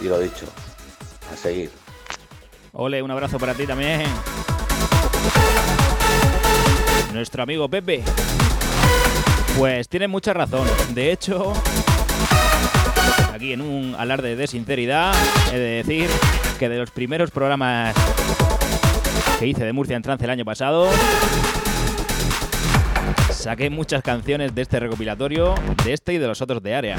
y 0.00 0.04
lo 0.04 0.20
dicho, 0.20 0.46
a 1.32 1.36
seguir. 1.36 1.70
Ole, 2.72 3.02
un 3.02 3.10
abrazo 3.10 3.38
para 3.38 3.54
ti 3.54 3.66
también. 3.66 4.02
Nuestro 7.12 7.42
amigo 7.42 7.68
Pepe. 7.68 8.02
Pues 9.58 9.88
tiene 9.88 10.08
mucha 10.08 10.32
razón. 10.32 10.66
De 10.94 11.10
hecho, 11.10 11.52
aquí 13.32 13.52
en 13.52 13.60
un 13.60 13.96
alarde 13.98 14.36
de 14.36 14.46
sinceridad, 14.46 15.12
he 15.52 15.58
de 15.58 15.82
decir 15.82 16.08
que 16.58 16.68
de 16.68 16.78
los 16.78 16.90
primeros 16.90 17.30
programas 17.30 17.94
que 19.38 19.46
hice 19.46 19.64
de 19.64 19.72
Murcia 19.72 19.96
en 19.96 20.02
trance 20.02 20.24
el 20.24 20.30
año 20.30 20.44
pasado, 20.44 20.88
saqué 23.32 23.70
muchas 23.70 24.02
canciones 24.02 24.54
de 24.54 24.62
este 24.62 24.78
recopilatorio, 24.78 25.54
de 25.84 25.94
este 25.94 26.12
y 26.14 26.18
de 26.18 26.28
los 26.28 26.40
otros 26.42 26.62
de 26.62 26.74
área. 26.74 26.96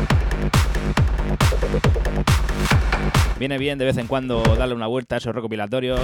Viene 3.42 3.58
bien 3.58 3.80
de 3.80 3.86
vez 3.86 3.98
en 3.98 4.06
cuando 4.06 4.44
darle 4.56 4.76
una 4.76 4.86
vuelta 4.86 5.16
a 5.16 5.18
esos 5.18 5.34
recopilatorios. 5.34 6.00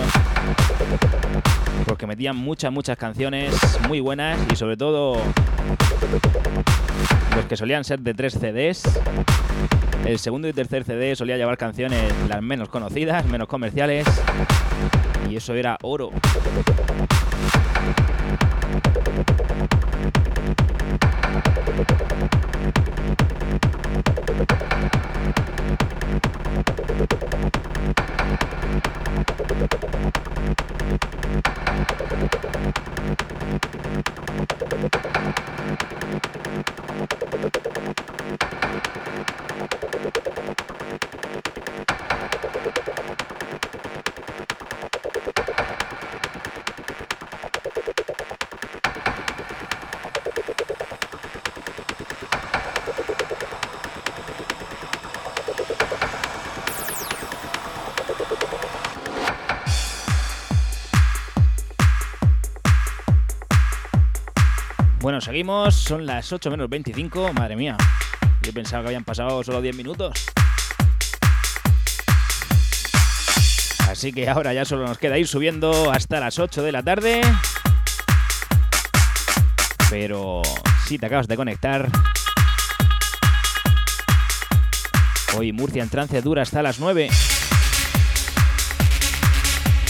Porque 1.85 2.07
metían 2.07 2.35
muchas, 2.35 2.71
muchas 2.71 2.97
canciones 2.97 3.53
muy 3.87 3.99
buenas 3.99 4.39
y 4.51 4.55
sobre 4.55 4.75
todo 4.75 5.17
los 7.35 7.45
que 7.45 7.55
solían 7.55 7.83
ser 7.83 7.99
de 7.99 8.15
tres 8.15 8.33
CDs. 8.33 8.81
El 10.03 10.17
segundo 10.17 10.47
y 10.47 10.53
tercer 10.53 10.83
CD 10.83 11.15
solía 11.15 11.37
llevar 11.37 11.59
canciones 11.59 12.11
las 12.27 12.41
menos 12.41 12.69
conocidas, 12.69 13.23
menos 13.27 13.47
comerciales. 13.47 14.07
Y 15.29 15.35
eso 15.35 15.53
era 15.53 15.77
oro. 15.83 16.09
Seguimos, 65.27 65.75
son 65.75 66.05
las 66.05 66.31
8 66.31 66.49
menos 66.51 66.69
25, 66.69 67.33
madre 67.33 67.57
mía. 67.57 67.75
Yo 68.43 68.53
pensaba 68.53 68.83
que 68.83 68.87
habían 68.87 69.03
pasado 69.03 69.43
solo 69.43 69.61
10 69.61 69.75
minutos. 69.75 70.13
Así 73.89 74.13
que 74.13 74.29
ahora 74.29 74.53
ya 74.53 74.63
solo 74.63 74.87
nos 74.87 74.97
queda 74.97 75.17
ir 75.17 75.27
subiendo 75.27 75.91
hasta 75.91 76.21
las 76.21 76.39
8 76.39 76.63
de 76.63 76.71
la 76.71 76.81
tarde. 76.81 77.19
Pero 79.89 80.43
si 80.85 80.97
te 80.97 81.07
acabas 81.07 81.27
de 81.27 81.35
conectar, 81.35 81.89
hoy 85.37 85.51
Murcia 85.51 85.83
en 85.83 85.89
trance 85.89 86.21
dura 86.21 86.43
hasta 86.43 86.61
las 86.61 86.79
9. 86.79 87.09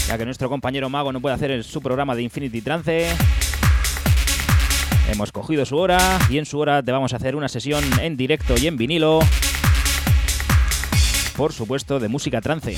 Ya 0.08 0.18
que 0.18 0.24
nuestro 0.24 0.48
compañero 0.48 0.90
Mago 0.90 1.12
no 1.12 1.20
puede 1.20 1.36
hacer 1.36 1.62
su 1.62 1.80
programa 1.80 2.16
de 2.16 2.22
Infinity 2.22 2.60
Trance. 2.60 3.16
Hemos 5.08 5.32
cogido 5.32 5.64
su 5.64 5.76
hora 5.78 5.98
y 6.28 6.38
en 6.38 6.44
su 6.44 6.58
hora 6.58 6.82
te 6.82 6.92
vamos 6.92 7.12
a 7.12 7.16
hacer 7.16 7.34
una 7.34 7.48
sesión 7.48 7.82
en 8.00 8.16
directo 8.16 8.54
y 8.58 8.66
en 8.66 8.76
vinilo. 8.76 9.20
Por 11.36 11.52
supuesto, 11.52 11.98
de 11.98 12.08
música 12.08 12.40
trance. 12.40 12.76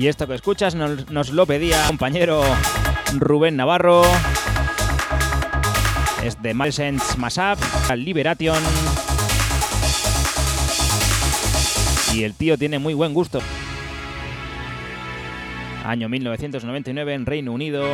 Y 0.00 0.08
esto 0.08 0.26
que 0.26 0.34
escuchas 0.34 0.74
nos, 0.74 1.28
lo 1.30 1.44
pedía 1.44 1.86
compañero 1.86 2.42
Rubén 3.18 3.56
Navarro. 3.56 4.00
Es 6.24 6.40
de 6.40 6.54
Malsense 6.54 7.18
Masap, 7.18 7.58
Liberation. 7.94 8.62
Y 12.14 12.22
el 12.22 12.32
tío 12.32 12.56
tiene 12.56 12.78
muy 12.78 12.94
buen 12.94 13.12
gusto. 13.12 13.42
Año 15.84 16.08
1999 16.08 17.12
en 17.12 17.26
Reino 17.26 17.52
Unido. 17.52 17.86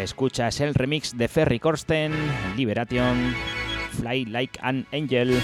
Escuchas 0.00 0.60
el 0.60 0.74
remix 0.74 1.16
de 1.16 1.28
Ferry 1.28 1.60
Corsten, 1.60 2.12
Liberation, 2.56 3.36
Fly 3.92 4.24
Like 4.24 4.58
an 4.62 4.84
Angel. 4.90 5.40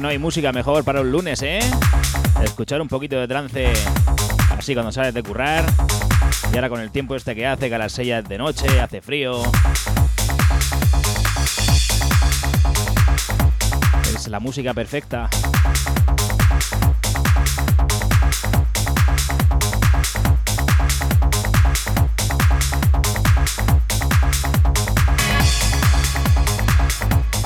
No 0.00 0.08
hay 0.08 0.18
música 0.18 0.52
mejor 0.52 0.82
para 0.84 1.02
un 1.02 1.12
lunes, 1.12 1.42
¿eh? 1.42 1.60
Escuchar 2.42 2.80
un 2.80 2.88
poquito 2.88 3.16
de 3.16 3.28
trance 3.28 3.72
así 4.56 4.72
cuando 4.72 4.92
sales 4.92 5.12
de 5.12 5.22
currar. 5.22 5.64
Y 6.52 6.54
ahora 6.54 6.68
con 6.68 6.80
el 6.80 6.90
tiempo 6.90 7.14
este 7.14 7.34
que 7.34 7.46
hace, 7.46 7.68
que 7.68 7.74
a 7.74 7.78
las 7.78 7.92
6 7.92 8.28
de 8.28 8.38
noche, 8.38 8.80
hace 8.80 9.00
frío. 9.02 9.42
Es 14.14 14.28
la 14.28 14.40
música 14.40 14.72
perfecta. 14.72 15.28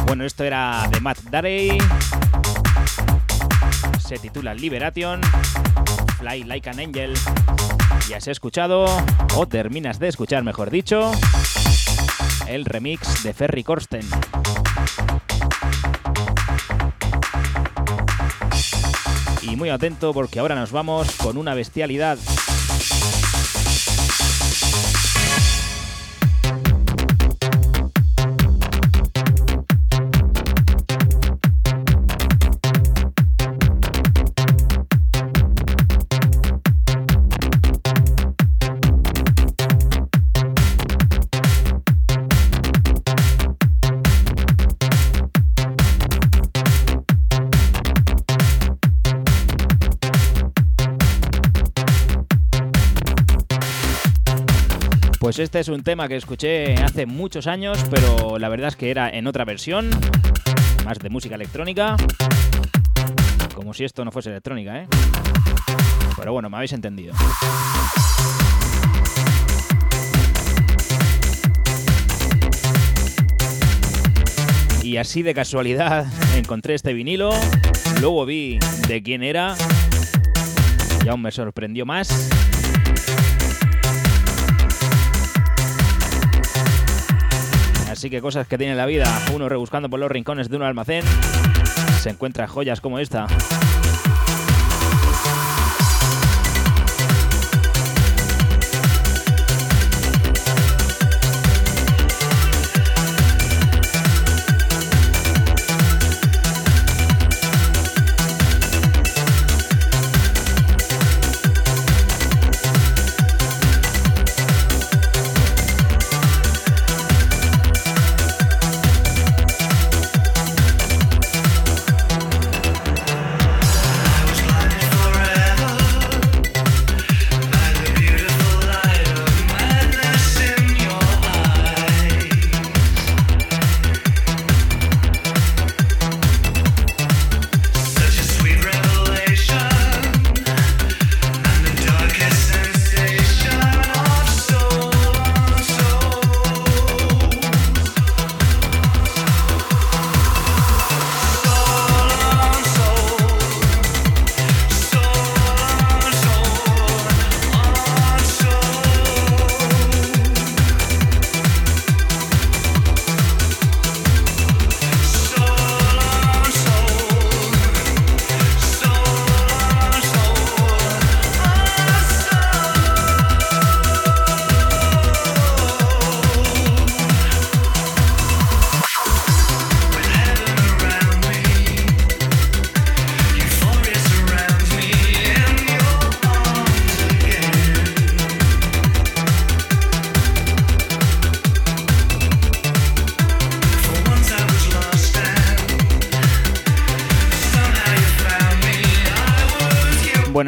Bueno, 0.07 0.25
esto 0.25 0.45
era 0.45 0.87
de 0.91 1.01
Matt 1.01 1.19
Darey 1.31 1.79
se 4.07 4.19
titula 4.19 4.55
Liberation, 4.55 5.21
Fly 6.19 6.45
Like 6.45 6.69
an 6.69 6.79
Angel. 6.79 7.15
Ya 8.09 8.19
has 8.19 8.29
escuchado, 8.29 8.85
o 9.35 9.47
terminas 9.47 9.99
de 9.99 10.09
escuchar, 10.09 10.45
mejor 10.45 10.71
dicho, 10.71 11.11
el 12.47 12.67
remix 12.67 13.23
de 13.23 13.33
Ferry 13.33 13.65
Corsten. 13.65 14.07
Y 19.43 19.57
muy 19.57 19.71
atento 19.71 20.13
porque 20.13 20.39
ahora 20.39 20.55
nos 20.55 20.71
vamos 20.71 21.11
con 21.13 21.39
una 21.39 21.55
bestialidad. 21.55 22.19
Pues 55.35 55.47
este 55.47 55.59
es 55.59 55.67
un 55.67 55.83
tema 55.83 56.07
que 56.07 56.15
escuché 56.15 56.75
hace 56.75 57.07
muchos 57.07 57.49
años, 57.49 57.85
pero 57.91 58.39
la 58.39 58.49
verdad 58.49 58.69
es 58.69 58.77
que 58.77 58.93
era 58.93 59.11
en 59.11 59.27
otra 59.27 59.45
versión, 59.45 59.91
más 60.85 61.01
de 61.01 61.11
música 61.11 61.35
electrónica. 61.35 61.97
Como 63.53 63.75
si 63.75 63.83
esto 63.83 64.05
no 64.05 64.13
fuese 64.13 64.31
electrónica, 64.31 64.79
¿eh? 64.79 64.87
Pero 66.17 66.33
bueno, 66.33 66.49
me 66.51 66.57
habéis 66.59 66.73
entendido. 66.73 67.15
Y 74.85 74.99
así 74.99 75.23
de 75.23 75.35
casualidad 75.35 76.07
encontré 76.37 76.75
este 76.75 76.93
vinilo, 76.93 77.33
luego 78.01 78.25
vi 78.25 78.61
de 78.87 79.03
quién 79.03 79.25
era 79.25 79.57
y 81.05 81.09
aún 81.09 81.23
me 81.23 81.33
sorprendió 81.33 81.85
más. 81.85 82.54
Así 88.05 88.11
que 88.11 88.21
cosas 88.21 88.47
que 88.47 88.59
tiene 88.59 88.75
la 88.75 88.85
vida. 88.85 89.07
Uno 89.35 89.49
rebuscando 89.49 89.89
por 89.89 89.99
los 89.99 90.11
rincones 90.11 90.51
de 90.51 90.59
un 90.59 90.63
almacén 90.63 91.03
se 92.03 92.11
encuentra 92.11 92.47
joyas 92.47 92.83
como 92.83 92.99
esta. 92.99 93.27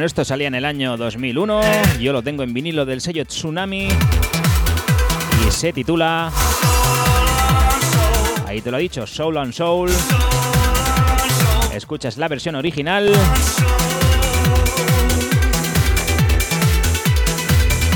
Esto 0.06 0.24
salía 0.24 0.46
en 0.46 0.54
el 0.54 0.64
año 0.64 0.96
2001. 0.96 1.60
Yo 2.00 2.12
lo 2.12 2.22
tengo 2.22 2.44
en 2.44 2.54
vinilo 2.54 2.86
del 2.86 3.00
sello 3.00 3.24
Tsunami. 3.24 3.88
Y 5.46 5.50
se 5.50 5.72
titula. 5.72 6.32
Ahí 8.46 8.60
te 8.60 8.70
lo 8.70 8.78
he 8.78 8.82
dicho, 8.82 9.06
Soul 9.06 9.36
on 9.36 9.52
Soul. 9.52 9.90
Escuchas 11.74 12.16
la 12.18 12.28
versión 12.28 12.54
original. 12.54 13.12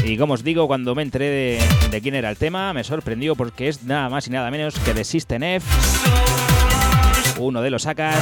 Y 0.04 0.16
como 0.16 0.34
os 0.34 0.42
digo, 0.42 0.66
cuando 0.66 0.96
me 0.96 1.02
enteré 1.02 1.61
de, 1.90 2.00
quién 2.00 2.16
era 2.16 2.28
el 2.28 2.36
tema, 2.36 2.72
me 2.72 2.82
sorprendió 2.82 3.36
porque 3.36 3.68
es 3.68 3.84
nada 3.84 4.08
más 4.08 4.26
y 4.26 4.30
nada 4.30 4.50
menos 4.50 4.74
que 4.80 4.94
de 4.94 5.04
System 5.04 5.44
F, 5.44 5.66
uno 7.38 7.62
de 7.62 7.70
los 7.70 7.82
sacas 7.82 8.18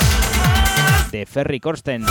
de 1.11 1.25
Ferry 1.25 1.61
Corsten. 1.61 2.05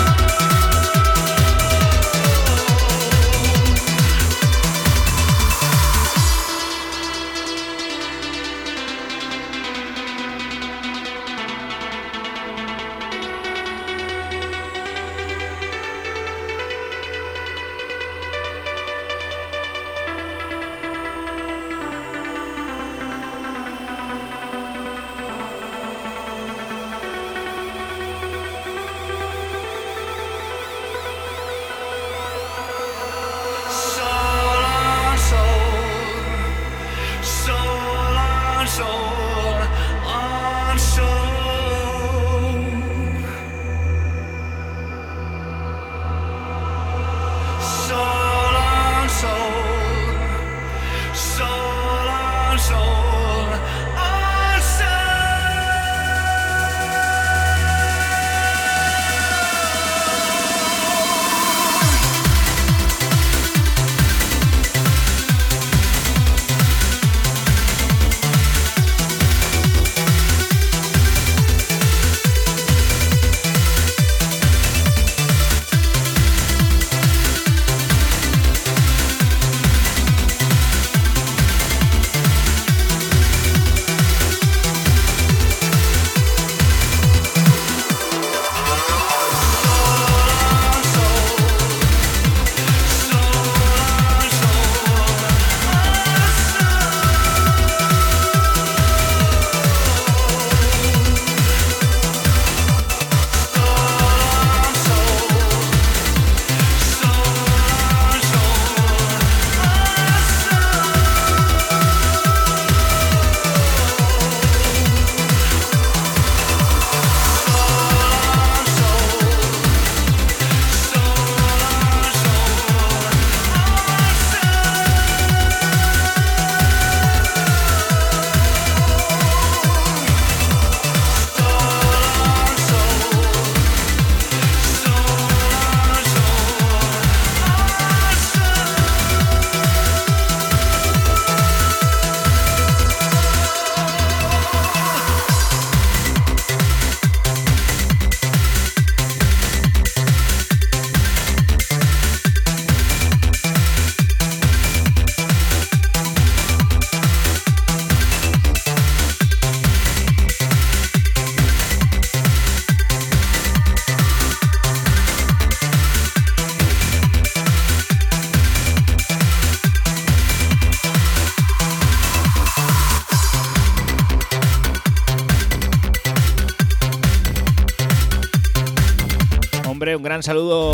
Gran 180.18 180.24
saludo 180.24 180.72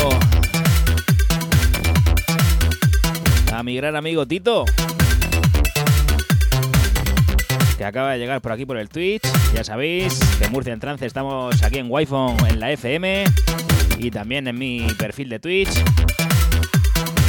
a 3.52 3.62
mi 3.62 3.76
gran 3.76 3.94
amigo 3.94 4.26
Tito, 4.26 4.64
que 7.76 7.84
acaba 7.84 8.12
de 8.12 8.18
llegar 8.20 8.40
por 8.40 8.52
aquí 8.52 8.64
por 8.64 8.78
el 8.78 8.88
Twitch. 8.88 9.22
Ya 9.54 9.62
sabéis 9.62 10.18
que 10.38 10.48
Murcia 10.48 10.72
en 10.72 10.80
Trance 10.80 11.04
estamos 11.04 11.62
aquí 11.62 11.76
en 11.76 11.88
wi 11.90 12.08
en 12.48 12.58
la 12.58 12.72
FM 12.72 13.24
y 13.98 14.10
también 14.10 14.48
en 14.48 14.58
mi 14.58 14.86
perfil 14.98 15.28
de 15.28 15.38
Twitch. 15.40 15.84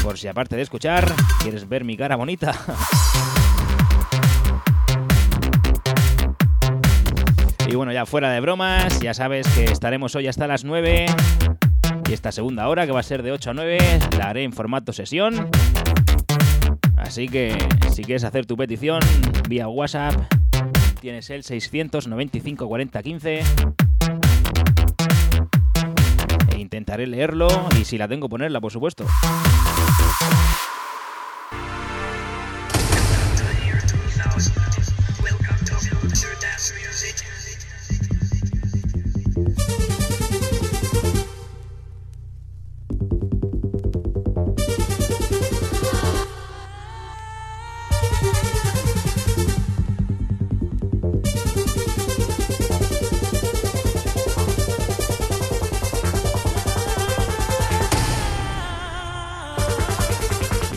Por 0.01 0.17
si 0.17 0.29
aparte 0.29 0.55
de 0.55 0.61
escuchar, 0.61 1.11
quieres 1.41 1.67
ver 1.67 1.83
mi 1.83 1.97
cara 1.97 2.15
bonita. 2.15 2.55
Y 7.67 7.73
bueno, 7.73 7.91
ya 7.91 8.05
fuera 8.05 8.29
de 8.29 8.39
bromas, 8.41 8.99
ya 8.99 9.15
sabes 9.15 9.47
que 9.47 9.63
estaremos 9.65 10.13
hoy 10.13 10.27
hasta 10.27 10.45
las 10.45 10.63
9 10.63 11.07
y 12.07 12.13
esta 12.13 12.31
segunda 12.31 12.67
hora, 12.67 12.85
que 12.85 12.91
va 12.91 12.99
a 12.99 13.03
ser 13.03 13.23
de 13.23 13.31
8 13.31 13.51
a 13.51 13.53
9, 13.53 13.77
la 14.17 14.29
haré 14.29 14.43
en 14.43 14.53
formato 14.53 14.93
sesión. 14.93 15.49
Así 16.97 17.27
que 17.27 17.55
si 17.91 18.03
quieres 18.03 18.23
hacer 18.23 18.45
tu 18.45 18.57
petición 18.57 18.99
vía 19.47 19.67
WhatsApp, 19.67 20.15
tienes 20.99 21.29
el 21.29 21.43
695 21.43 22.67
40 22.67 23.03
15. 23.03 23.39
E 26.51 26.59
intentaré 26.59 27.07
leerlo 27.07 27.47
y 27.79 27.85
si 27.85 27.97
la 27.97 28.07
tengo 28.07 28.29
ponerla, 28.29 28.61
por 28.61 28.71
supuesto. 28.71 29.05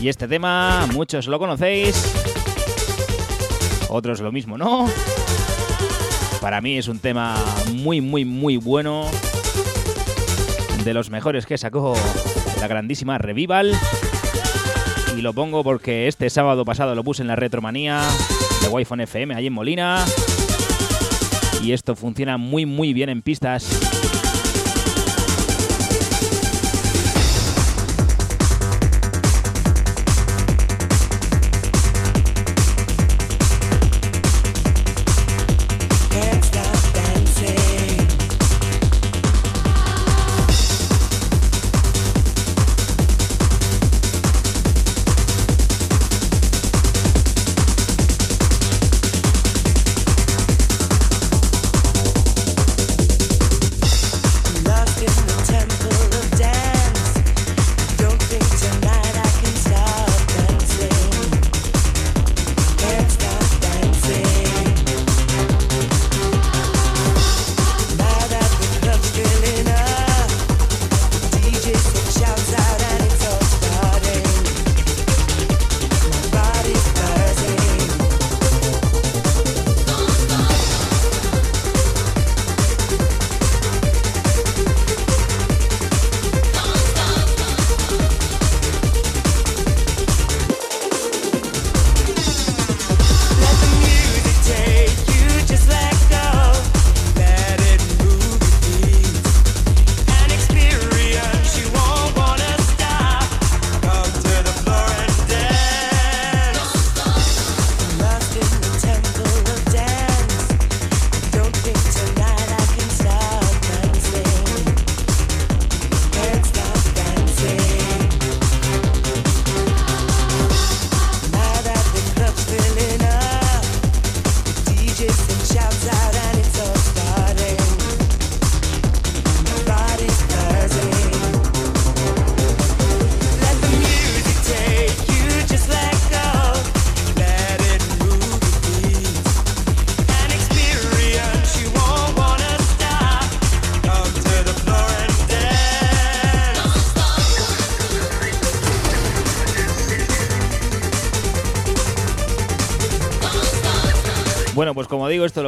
Este 0.09 0.27
tema, 0.27 0.87
muchos 0.91 1.27
lo 1.27 1.37
conocéis, 1.37 2.11
otros 3.89 4.21
lo 4.21 4.31
mismo, 4.31 4.57
¿no? 4.57 4.89
Para 6.41 6.61
mí 6.61 6.79
es 6.79 6.87
un 6.87 6.97
tema 6.97 7.35
muy, 7.73 8.01
muy, 8.01 8.25
muy 8.25 8.57
bueno. 8.57 9.05
De 10.83 10.95
los 10.95 11.11
mejores 11.11 11.45
que 11.45 11.59
sacó 11.59 11.93
la 12.59 12.67
grandísima 12.67 13.19
Revival. 13.19 13.77
Y 15.15 15.21
lo 15.21 15.31
pongo 15.33 15.63
porque 15.63 16.07
este 16.07 16.31
sábado 16.31 16.65
pasado 16.65 16.95
lo 16.95 17.03
puse 17.03 17.21
en 17.21 17.27
la 17.27 17.35
Retromanía 17.35 18.01
de 18.63 18.67
Wi-Fi 18.67 19.03
FM, 19.03 19.35
allí 19.35 19.45
en 19.45 19.53
Molina. 19.53 20.03
Y 21.61 21.73
esto 21.73 21.95
funciona 21.95 22.37
muy, 22.37 22.65
muy 22.65 22.93
bien 22.93 23.09
en 23.09 23.21
pistas. 23.21 23.88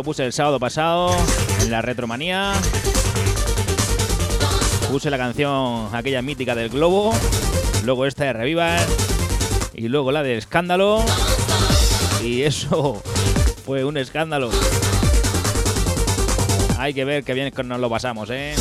Lo 0.01 0.05
puse 0.05 0.25
el 0.25 0.33
sábado 0.33 0.59
pasado 0.59 1.15
en 1.61 1.69
la 1.69 1.83
Retromanía. 1.83 2.53
Puse 4.89 5.11
la 5.11 5.17
canción 5.19 5.89
aquella 5.93 6.23
mítica 6.23 6.55
del 6.55 6.69
Globo, 6.69 7.13
luego 7.85 8.07
esta 8.07 8.23
de 8.23 8.33
Revival 8.33 8.83
y 9.75 9.89
luego 9.89 10.11
la 10.11 10.23
de 10.23 10.37
Escándalo. 10.37 11.05
Y 12.23 12.41
eso 12.41 12.99
fue 13.63 13.85
un 13.85 13.95
escándalo. 13.97 14.49
Hay 16.79 16.95
que 16.95 17.05
ver 17.05 17.23
qué 17.23 17.35
bien 17.35 17.51
que 17.51 17.63
nos 17.63 17.79
lo 17.79 17.87
pasamos, 17.87 18.27
¿eh? 18.31 18.55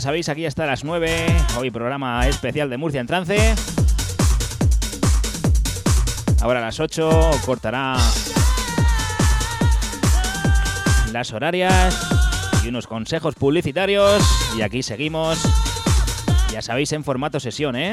Sabéis, 0.00 0.28
aquí 0.28 0.46
hasta 0.46 0.66
las 0.66 0.84
9. 0.84 1.26
Hoy 1.58 1.70
programa 1.70 2.26
especial 2.26 2.70
de 2.70 2.76
Murcia 2.76 3.00
en 3.00 3.06
trance. 3.06 3.54
Ahora 6.40 6.60
a 6.60 6.62
las 6.62 6.80
8 6.80 7.30
cortará 7.44 7.96
las 11.12 11.32
horarias 11.32 11.98
y 12.64 12.68
unos 12.68 12.86
consejos 12.86 13.34
publicitarios. 13.34 14.22
Y 14.56 14.62
aquí 14.62 14.82
seguimos, 14.82 15.38
ya 16.52 16.62
sabéis, 16.62 16.92
en 16.92 17.04
formato 17.04 17.40
sesión, 17.40 17.76
¿eh? 17.76 17.92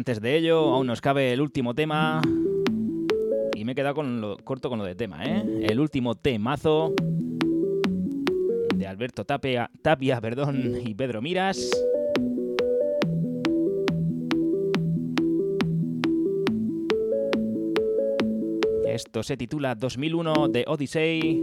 Antes 0.00 0.22
de 0.22 0.34
ello, 0.34 0.60
aún 0.60 0.86
nos 0.86 1.02
cabe 1.02 1.30
el 1.34 1.42
último 1.42 1.74
tema. 1.74 2.22
Y 3.54 3.66
me 3.66 3.72
he 3.72 3.74
quedado 3.74 3.94
con 3.94 4.22
lo, 4.22 4.38
corto 4.38 4.70
con 4.70 4.78
lo 4.78 4.86
de 4.86 4.94
tema, 4.94 5.22
¿eh? 5.26 5.66
El 5.68 5.78
último 5.78 6.14
temazo 6.14 6.94
de 8.74 8.86
Alberto 8.86 9.26
Tapia, 9.26 9.70
Tapia 9.82 10.18
perdón, 10.22 10.78
y 10.86 10.94
Pedro 10.94 11.20
Miras. 11.20 11.70
Esto 18.86 19.22
se 19.22 19.36
titula 19.36 19.74
2001 19.74 20.48
de 20.48 20.64
Odyssey. 20.66 21.42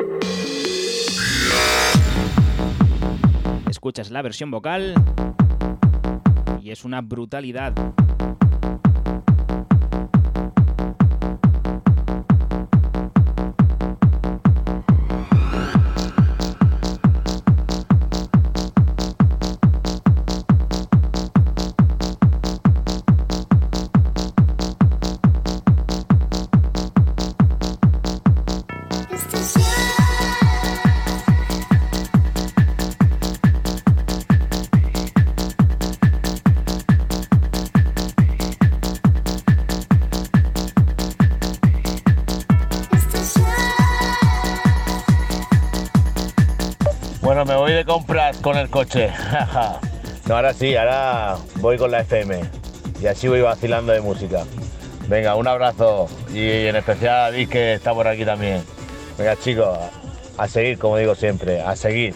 Escuchas 3.69 4.09
la 4.09 4.23
versión 4.23 4.49
vocal 4.49 4.95
y 6.59 6.71
es 6.71 6.83
una 6.83 7.01
brutalidad. 7.01 7.75
Con 48.41 48.57
el 48.57 48.69
coche. 48.69 49.11
no, 50.27 50.35
ahora 50.35 50.53
sí, 50.53 50.75
ahora 50.75 51.37
voy 51.57 51.77
con 51.77 51.91
la 51.91 52.01
FM. 52.01 52.41
Y 53.01 53.07
así 53.07 53.27
voy 53.27 53.41
vacilando 53.41 53.93
de 53.93 54.01
música. 54.01 54.43
Venga, 55.07 55.35
un 55.35 55.47
abrazo. 55.47 56.07
Y 56.33 56.65
en 56.67 56.75
especial 56.75 57.33
a 57.33 57.47
que 57.47 57.73
está 57.73 57.93
por 57.93 58.07
aquí 58.07 58.25
también. 58.25 58.63
Venga 59.17 59.35
chicos, 59.35 59.77
a 60.37 60.47
seguir, 60.47 60.77
como 60.77 60.97
digo 60.97 61.15
siempre, 61.15 61.61
a 61.61 61.75
seguir. 61.75 62.13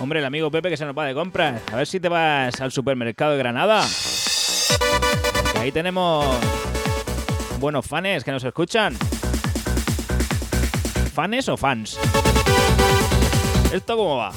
Hombre, 0.00 0.20
el 0.20 0.24
amigo 0.24 0.50
Pepe 0.50 0.70
que 0.70 0.76
se 0.76 0.84
nos 0.84 0.96
va 0.96 1.04
de 1.04 1.14
compras. 1.14 1.60
A 1.72 1.76
ver 1.76 1.86
si 1.86 2.00
te 2.00 2.08
vas 2.08 2.60
al 2.60 2.72
supermercado 2.72 3.32
de 3.32 3.38
Granada. 3.38 3.84
ahí 5.58 5.70
tenemos 5.70 6.26
buenos 7.60 7.86
fans 7.86 8.24
que 8.24 8.32
nos 8.32 8.42
escuchan. 8.42 8.96
¿Fanes 11.20 11.50
o 11.50 11.56
fans? 11.58 11.98
¿Esto 13.70 13.94
cómo 13.94 14.16
va? 14.16 14.32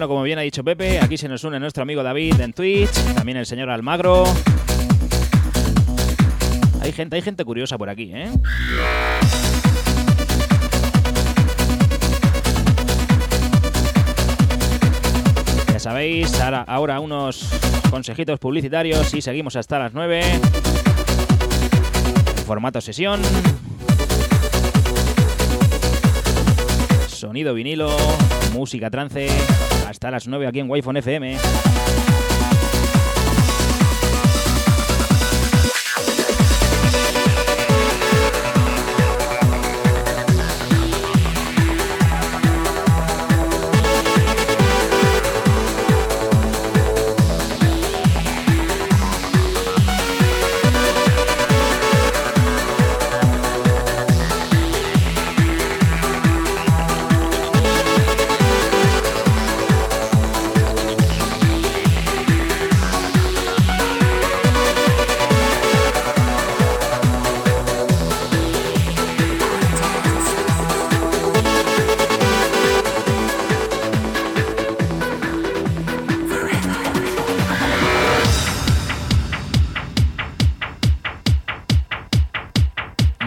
Bueno, 0.00 0.14
como 0.14 0.22
bien 0.22 0.38
ha 0.38 0.40
dicho 0.40 0.64
Pepe, 0.64 0.98
aquí 0.98 1.18
se 1.18 1.28
nos 1.28 1.44
une 1.44 1.60
nuestro 1.60 1.82
amigo 1.82 2.02
David 2.02 2.40
en 2.40 2.54
Twitch, 2.54 2.90
también 3.14 3.36
el 3.36 3.44
señor 3.44 3.68
Almagro. 3.68 4.24
Hay 6.80 6.90
gente, 6.92 7.16
hay 7.16 7.20
gente 7.20 7.44
curiosa 7.44 7.76
por 7.76 7.90
aquí, 7.90 8.10
¿eh? 8.14 8.30
Ya 15.70 15.78
sabéis, 15.78 16.32
ahora, 16.40 16.98
unos 16.98 17.50
consejitos 17.90 18.38
publicitarios 18.38 19.12
y 19.12 19.20
seguimos 19.20 19.54
hasta 19.56 19.80
las 19.80 19.92
9. 19.92 20.22
Formato 22.46 22.80
sesión. 22.80 23.20
Sonido 27.06 27.52
vinilo, 27.52 27.94
música 28.54 28.88
trance, 28.88 29.28
hasta 29.90 30.10
las 30.10 30.28
9 30.28 30.46
aquí 30.46 30.60
en 30.60 30.70
Wi-Fi 30.70 30.98
FM. 30.98 31.69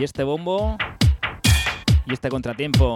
Este 0.03 0.23
bombo 0.23 0.77
y 2.05 2.13
este 2.13 2.29
contratiempo 2.29 2.93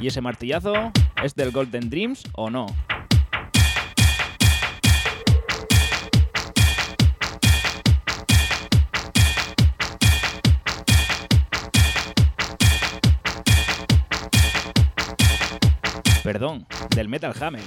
y 0.00 0.08
ese 0.08 0.20
martillazo 0.20 0.92
es 1.22 1.34
del 1.34 1.50
Golden 1.50 1.88
Dreams 1.88 2.24
o 2.32 2.50
no. 2.50 2.66
Perdón, 16.22 16.66
del 16.94 17.08
Metal 17.08 17.34
Hammer. 17.40 17.62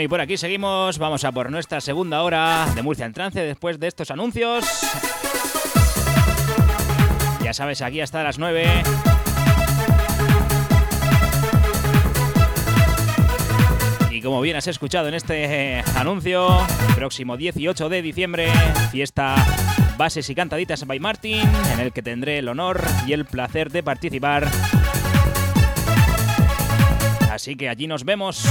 Y 0.00 0.08
por 0.08 0.20
aquí 0.20 0.38
seguimos. 0.38 0.98
Vamos 0.98 1.24
a 1.24 1.32
por 1.32 1.50
nuestra 1.50 1.80
segunda 1.80 2.22
hora 2.22 2.66
de 2.74 2.82
Murcia 2.82 3.04
en 3.04 3.12
trance 3.12 3.40
después 3.40 3.78
de 3.78 3.88
estos 3.88 4.10
anuncios. 4.10 4.64
Ya 7.42 7.52
sabes, 7.52 7.82
aquí 7.82 8.00
hasta 8.00 8.22
las 8.22 8.38
9. 8.38 8.66
Y 14.10 14.22
como 14.22 14.40
bien 14.40 14.56
has 14.56 14.68
escuchado 14.68 15.08
en 15.08 15.14
este 15.14 15.82
anuncio, 15.96 16.48
próximo 16.94 17.36
18 17.36 17.88
de 17.90 18.02
diciembre, 18.02 18.48
fiesta 18.90 19.34
Bases 19.98 20.30
y 20.30 20.34
Cantaditas 20.34 20.86
by 20.86 20.98
Martin, 20.98 21.46
en 21.74 21.80
el 21.80 21.92
que 21.92 22.00
tendré 22.00 22.38
el 22.38 22.48
honor 22.48 22.82
y 23.06 23.12
el 23.12 23.26
placer 23.26 23.70
de 23.70 23.82
participar. 23.82 24.48
Así 27.30 27.54
que 27.56 27.68
allí 27.68 27.86
nos 27.86 28.04
vemos. 28.04 28.44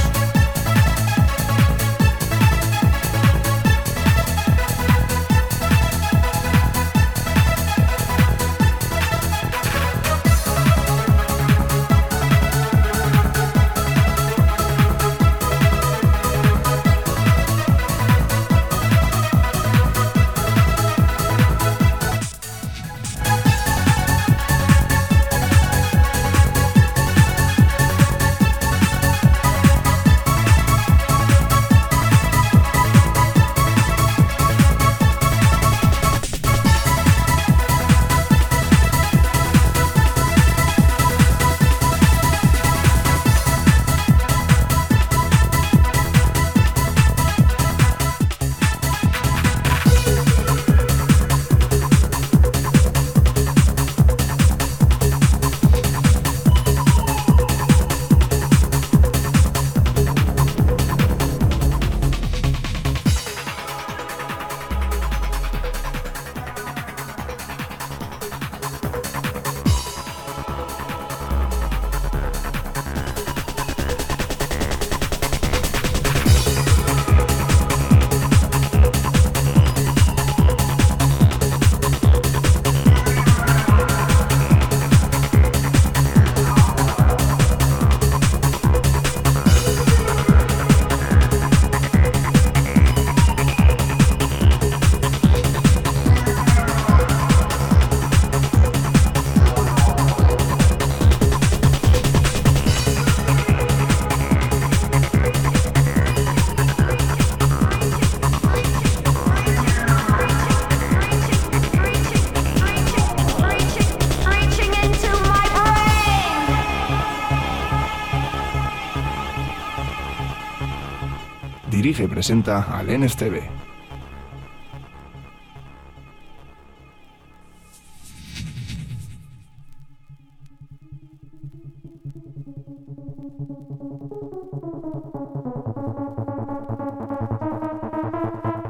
Dirige 122.00 122.14
presenta 122.14 122.78
al 122.78 122.88
NSTV. 122.88 123.42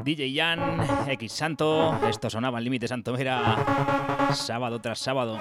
DJ 0.04 0.34
Jan, 0.34 1.08
X 1.08 1.32
Santo, 1.32 2.00
esto 2.08 2.28
sonaba 2.30 2.58
en 2.58 2.64
Límite 2.64 2.88
Santo 2.88 3.12
Mira, 3.12 4.28
sábado 4.32 4.80
tras 4.80 4.98
sábado. 4.98 5.38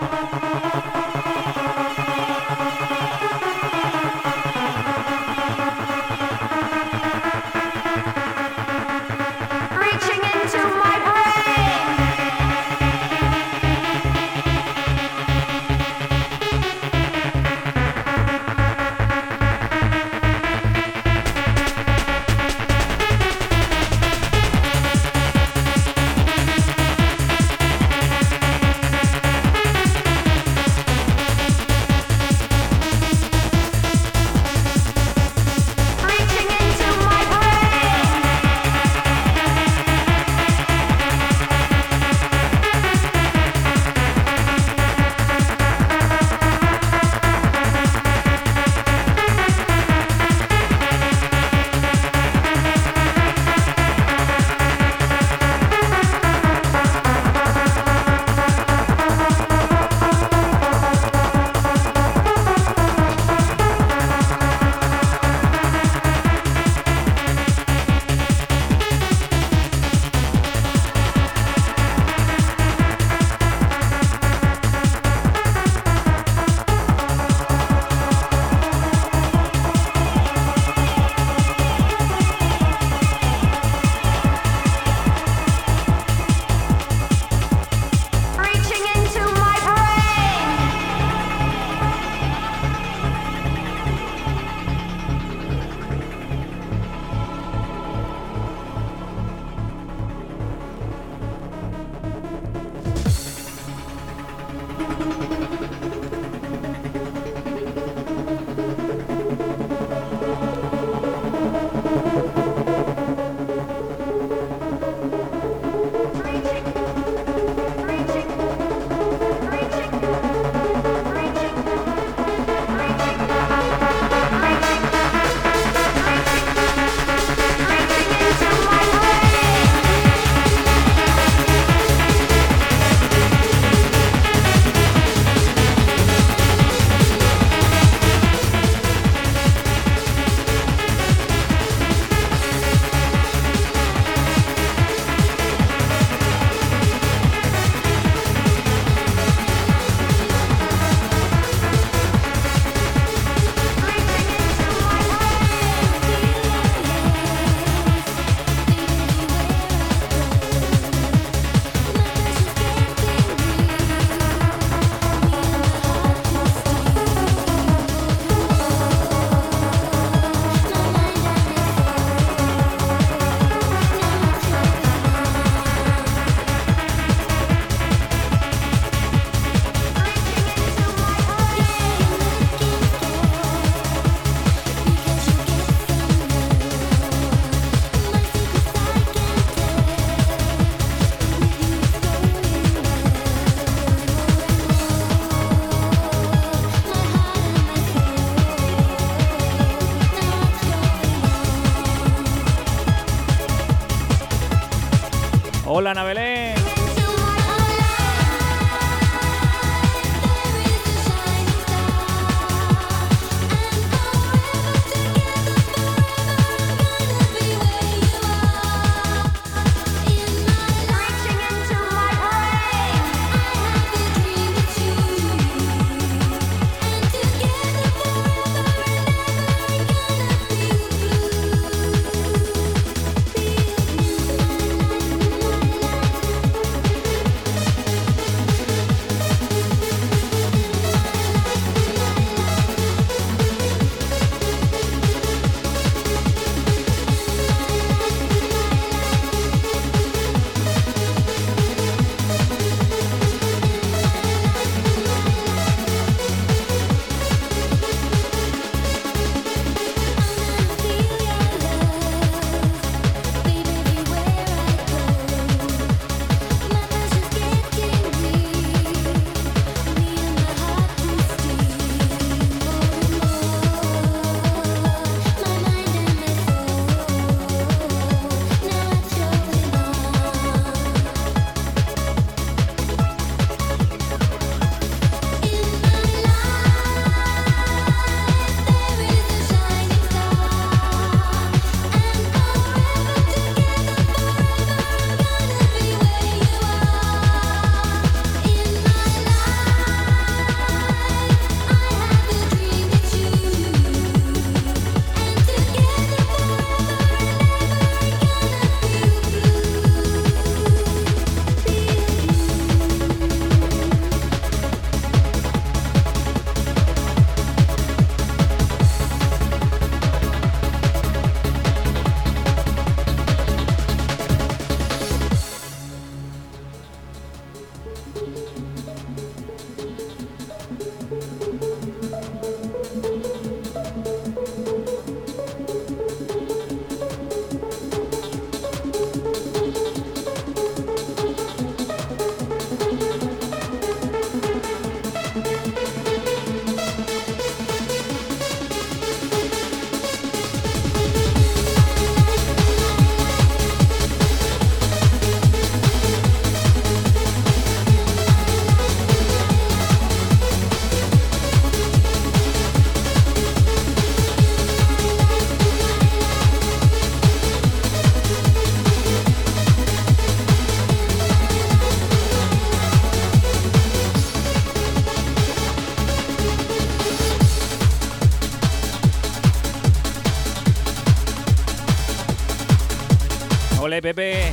Pepe. 384.14 384.50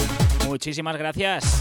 Muchísimas 0.47 0.99
gracias. 0.99 1.56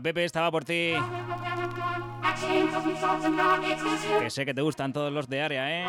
Pepe, 0.00 0.24
estaba 0.24 0.50
por 0.50 0.64
ti. 0.64 0.94
Que 4.18 4.30
sé 4.30 4.44
que 4.44 4.54
te 4.54 4.62
gustan 4.62 4.92
todos 4.92 5.12
los 5.12 5.28
de 5.28 5.42
área, 5.42 5.70
¿eh? 5.70 5.86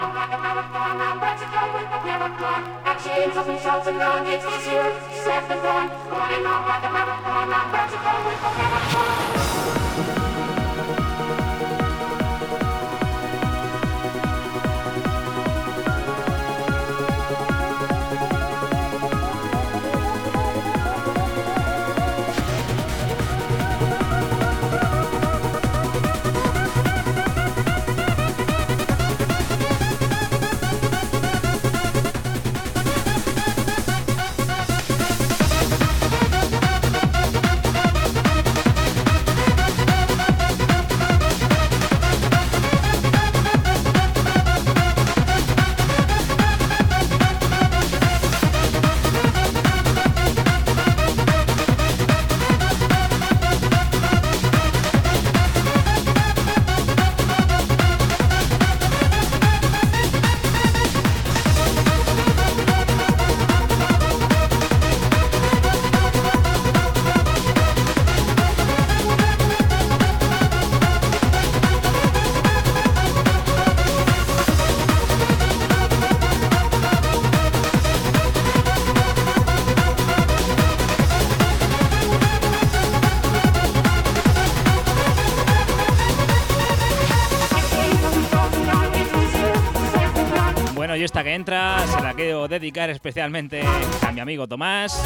Que 91.24 91.34
entra 91.34 91.78
se 91.88 92.02
la 92.02 92.14
quiero 92.14 92.48
dedicar 92.48 92.90
especialmente 92.90 93.64
a 94.08 94.12
mi 94.12 94.20
amigo 94.20 94.48
Tomás, 94.48 95.04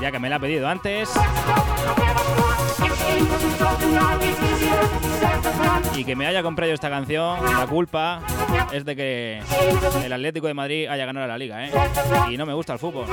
ya 0.00 0.10
que 0.10 0.18
me 0.18 0.28
la 0.28 0.36
ha 0.36 0.38
pedido 0.38 0.68
antes. 0.68 1.10
Y 5.94 6.04
que 6.04 6.16
me 6.16 6.26
haya 6.26 6.42
comprado 6.42 6.72
esta 6.72 6.90
canción, 6.90 7.38
la 7.58 7.66
culpa 7.66 8.20
es 8.72 8.84
de 8.84 8.96
que 8.96 9.42
el 10.04 10.12
Atlético 10.12 10.46
de 10.46 10.54
Madrid 10.54 10.88
haya 10.88 11.06
ganado 11.06 11.26
la 11.26 11.38
liga, 11.38 11.66
¿eh? 11.66 11.70
Y 12.30 12.36
no 12.36 12.46
me 12.46 12.52
gusta 12.52 12.72
el 12.72 12.78
fútbol. 12.78 13.06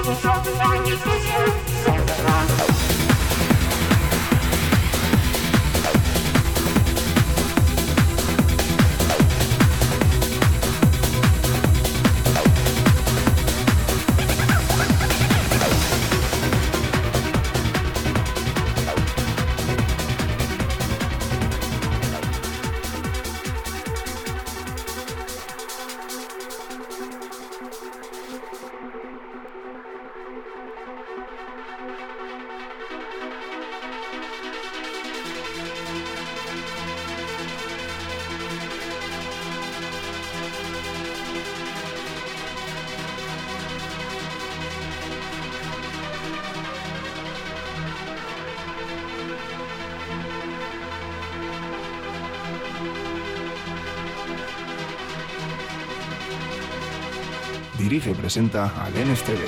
Presenta 58.34 58.74
al 58.84 58.94
NSTV. 58.94 59.46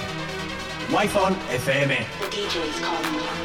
Wi-Fi 0.91 1.33
FM. 1.57 3.44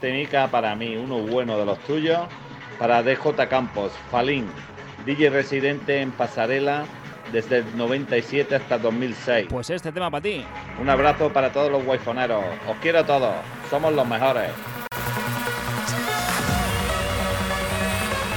Temica 0.00 0.48
para 0.48 0.74
mí, 0.74 0.96
uno 0.96 1.18
bueno 1.18 1.58
de 1.58 1.64
los 1.64 1.78
tuyos, 1.80 2.20
para 2.78 3.02
DJ 3.02 3.48
Campos, 3.48 3.92
Falín, 4.10 4.46
DJ 5.04 5.30
residente 5.30 6.00
en 6.00 6.10
Pasarela 6.12 6.84
desde 7.32 7.58
el 7.58 7.76
97 7.76 8.54
hasta 8.54 8.78
2006. 8.78 9.48
Pues 9.50 9.70
este 9.70 9.92
tema 9.92 10.10
para 10.10 10.22
ti. 10.22 10.44
Un 10.80 10.88
abrazo 10.88 11.32
para 11.32 11.52
todos 11.52 11.70
los 11.70 11.86
waifoneros. 11.86 12.44
Os 12.68 12.76
quiero 12.78 13.00
a 13.00 13.04
todos. 13.06 13.34
Somos 13.70 13.92
los 13.92 14.06
mejores. 14.06 14.50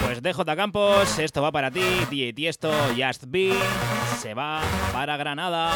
Pues 0.06 0.22
DJ 0.22 0.56
Campos, 0.56 1.20
esto 1.20 1.42
va 1.42 1.52
para 1.52 1.72
ti. 1.72 1.84
DJ 2.10 2.34
Tiesto, 2.34 2.72
Just 2.98 3.24
Be, 3.28 3.54
se 4.20 4.34
va 4.34 4.62
para 4.94 5.18
Granada. 5.18 5.72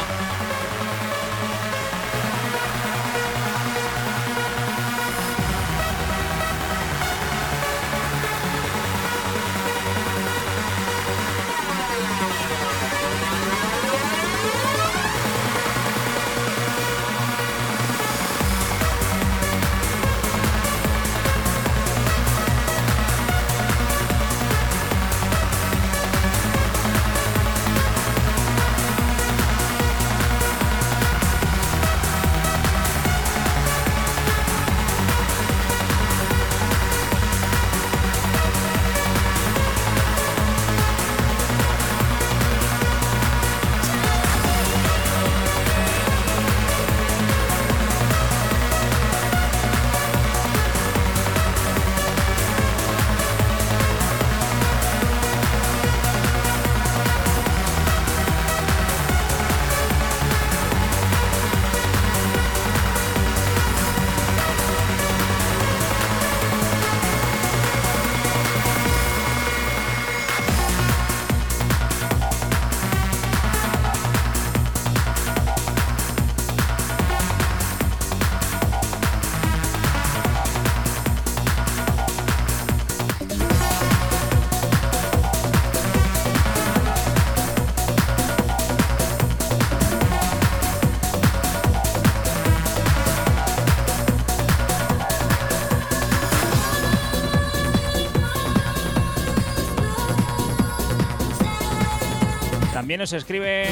Nos 102.96 103.12
escribe 103.12 103.66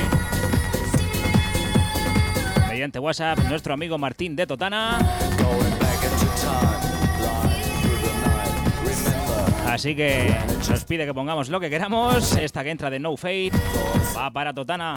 mediante 2.68 2.98
WhatsApp 2.98 3.38
nuestro 3.48 3.72
amigo 3.74 3.96
Martín 3.96 4.36
de 4.36 4.46
Totana. 4.46 4.98
Así 9.66 9.94
que 9.94 10.34
nos 10.68 10.84
pide 10.84 11.06
que 11.06 11.14
pongamos 11.14 11.48
lo 11.48 11.58
que 11.58 11.70
queramos. 11.70 12.36
Esta 12.36 12.62
que 12.62 12.70
entra 12.70 12.90
de 12.90 12.98
No 12.98 13.16
Fate 13.16 13.52
va 14.16 14.30
para 14.30 14.52
Totana. 14.52 14.94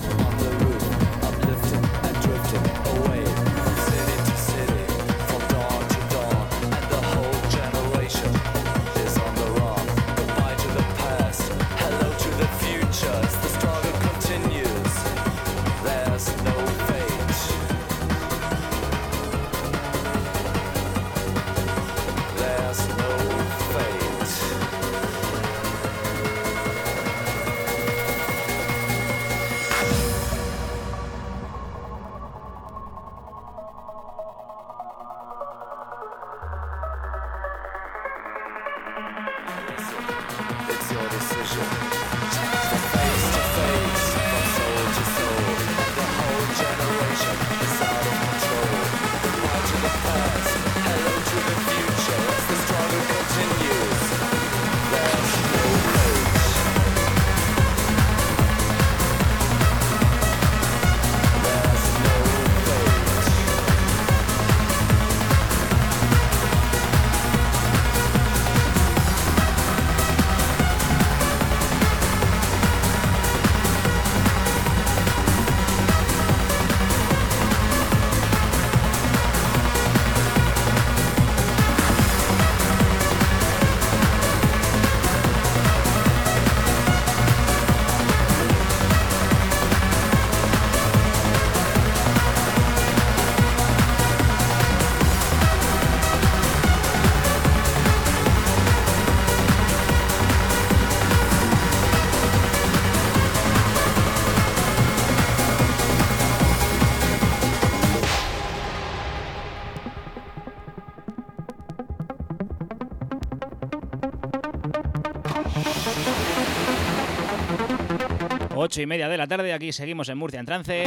Y 118.81 118.85
media 118.85 119.09
de 119.09 119.17
la 119.17 119.27
tarde. 119.27 119.53
Aquí 119.53 119.71
seguimos 119.71 120.09
en 120.09 120.17
Murcia 120.17 120.39
en 120.39 120.45
trance. 120.45 120.83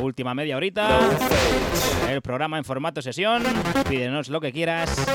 Última 0.00 0.34
media 0.34 0.56
horita. 0.56 1.00
El 2.08 2.22
programa 2.22 2.58
en 2.58 2.64
formato 2.64 3.02
sesión. 3.02 3.42
Pídenos 3.88 4.28
lo 4.28 4.40
que 4.40 4.52
quieras. 4.52 5.06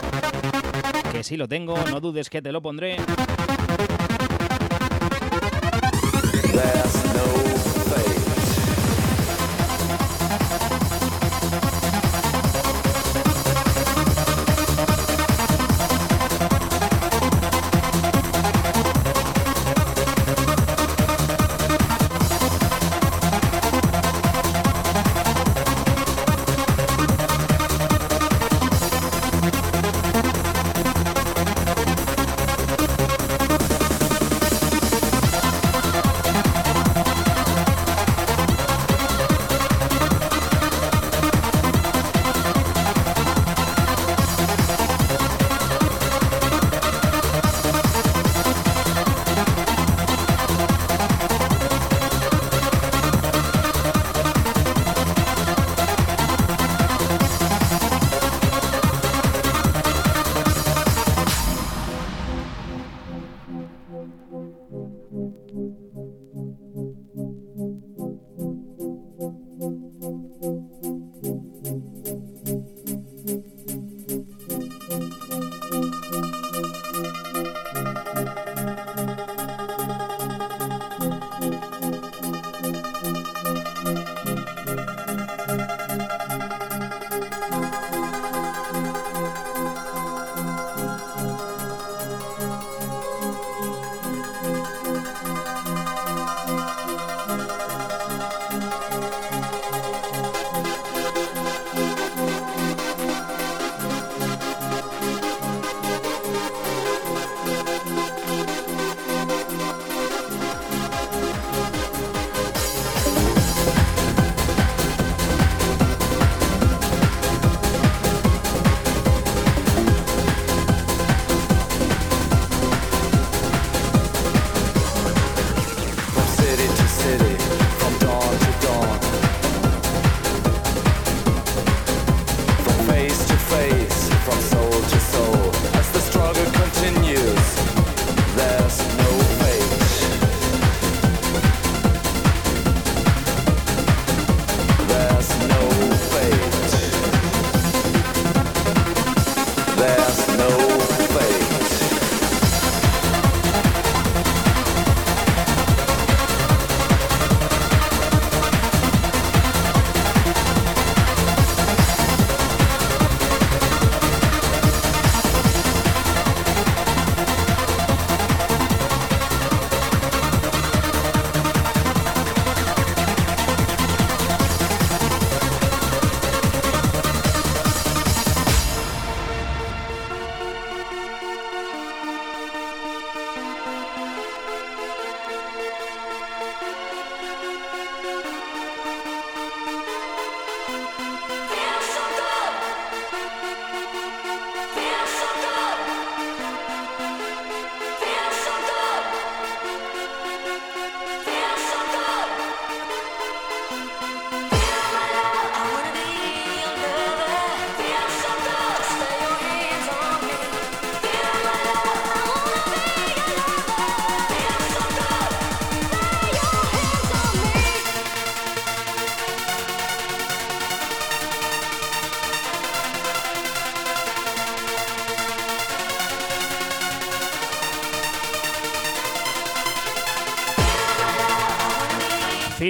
Que 1.12 1.24
si 1.24 1.38
lo 1.38 1.48
tengo, 1.48 1.78
no 1.90 2.00
dudes 2.00 2.30
que 2.30 2.42
te 2.42 2.52
lo 2.52 2.62
pondré. 2.62 2.98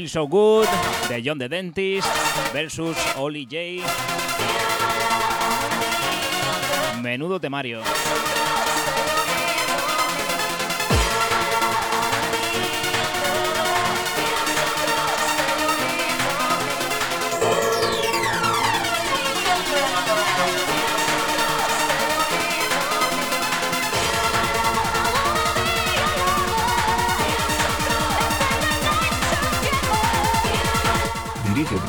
So 0.08 0.28
Good 0.28 0.68
de 1.10 1.22
John 1.22 1.38
the 1.40 1.48
Dentist 1.48 2.08
versus 2.54 2.98
Oli 3.18 3.46
J. 3.46 3.82
Menudo 7.02 7.40
temario. 7.40 7.82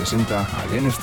Presenta 0.07 0.47
a 0.57 0.65
Lenes 0.67 0.97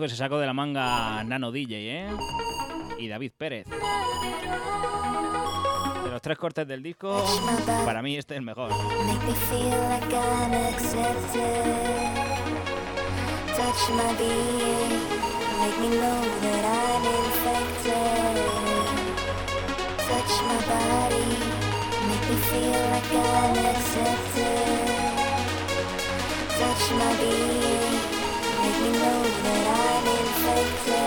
que 0.00 0.08
se 0.08 0.16
sacó 0.16 0.38
de 0.38 0.46
la 0.46 0.54
manga 0.54 1.22
Nano 1.24 1.52
DJ, 1.52 2.06
¿eh? 2.06 2.08
Y 2.98 3.08
David 3.08 3.32
Pérez. 3.36 3.66
De 6.04 6.10
los 6.10 6.22
tres 6.22 6.38
cortes 6.38 6.66
del 6.66 6.82
disco, 6.82 7.24
para 7.84 8.02
mí 8.02 8.16
este 8.16 8.34
es 8.34 8.38
el 8.38 8.44
mejor. 8.44 8.70
Touch 20.10 20.42
my 20.42 20.58
body, 20.66 21.28
make 22.08 22.24
me 22.30 22.36
feel 22.50 22.80
like 22.90 23.12
I'm 23.12 23.58
accepted. 23.72 24.60
Touch 26.58 26.84
my 26.92 27.16
being. 27.20 27.59
that 29.52 29.66
I'm 29.66 30.06
infected. 30.06 30.99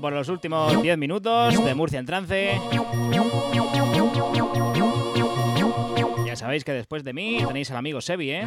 Por 0.00 0.12
los 0.12 0.28
últimos 0.28 0.82
10 0.82 0.98
minutos 0.98 1.64
de 1.64 1.74
Murcia 1.74 1.98
en 1.98 2.06
trance. 2.06 2.60
Ya 6.26 6.36
sabéis 6.36 6.64
que 6.64 6.72
después 6.72 7.04
de 7.04 7.12
mí 7.12 7.42
tenéis 7.46 7.70
al 7.70 7.78
amigo 7.78 8.00
Sebi, 8.00 8.30
¿eh? 8.30 8.44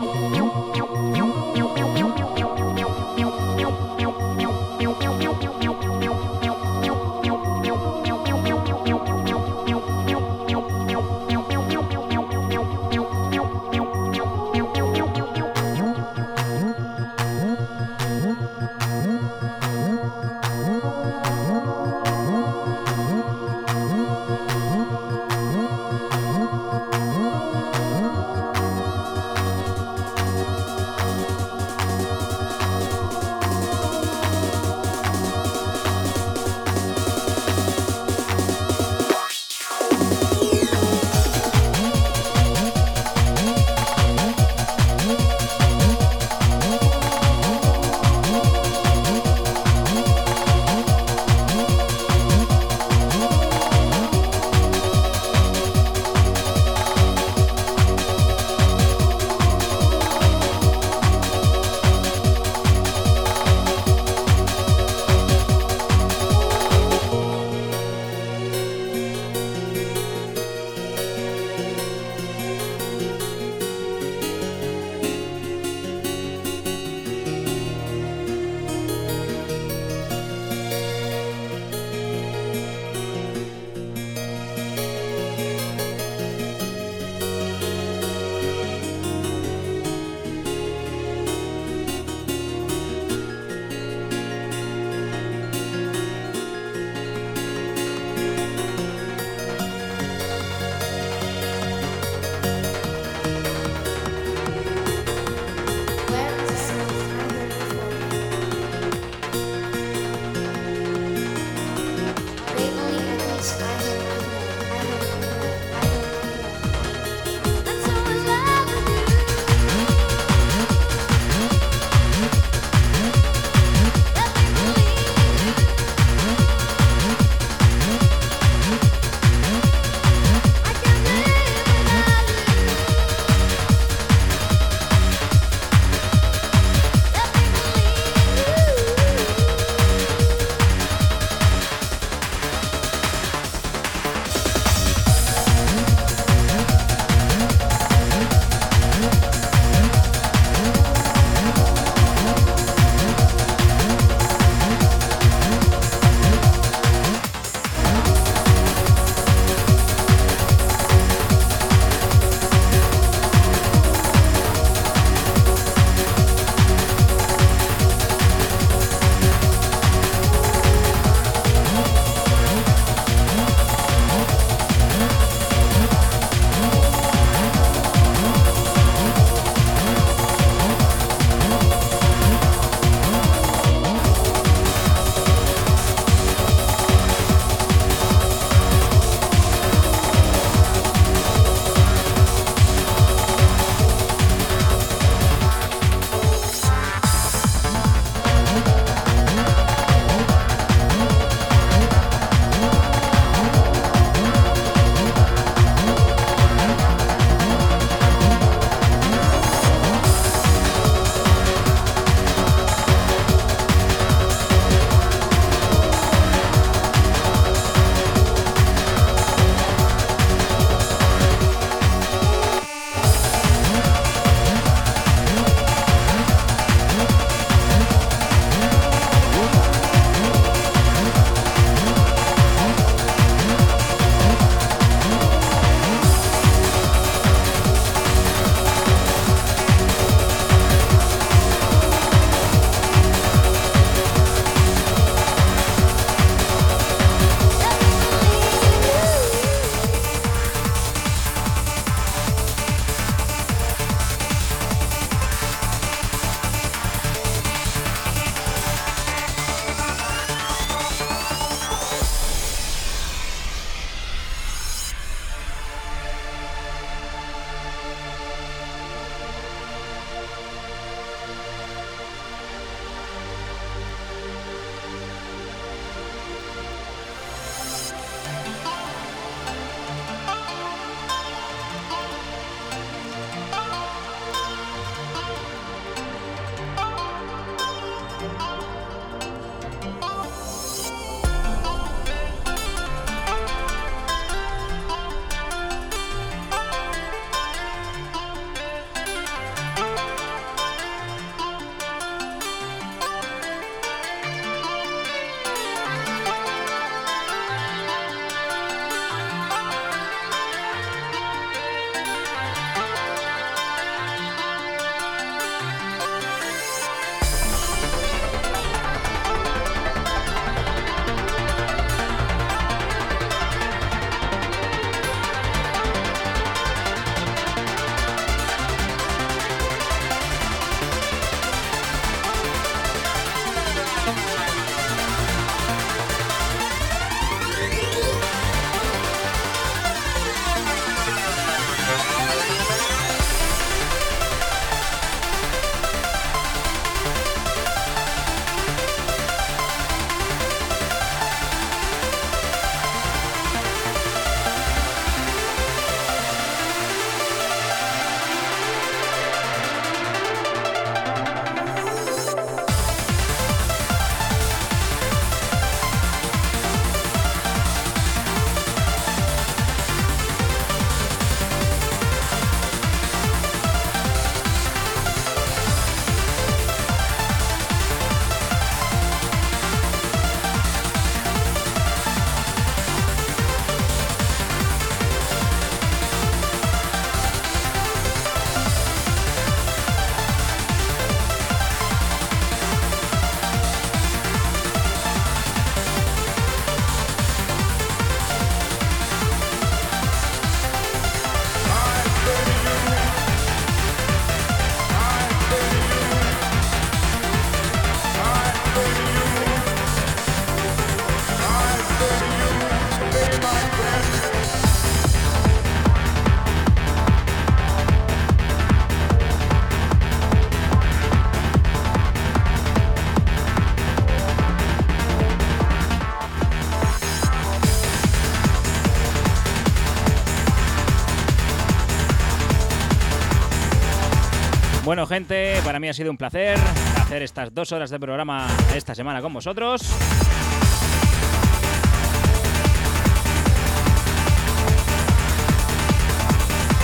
Bueno, 434.92 435.08
gente, 435.08 435.56
para 435.64 435.80
mí 435.80 435.88
ha 435.88 435.94
sido 435.94 436.12
un 436.12 436.18
placer 436.18 436.60
hacer 436.98 437.22
estas 437.22 437.56
dos 437.56 437.72
horas 437.72 437.90
de 437.92 437.98
programa 437.98 438.50
esta 438.76 438.94
semana 438.94 439.22
con 439.22 439.32
vosotros. 439.32 439.84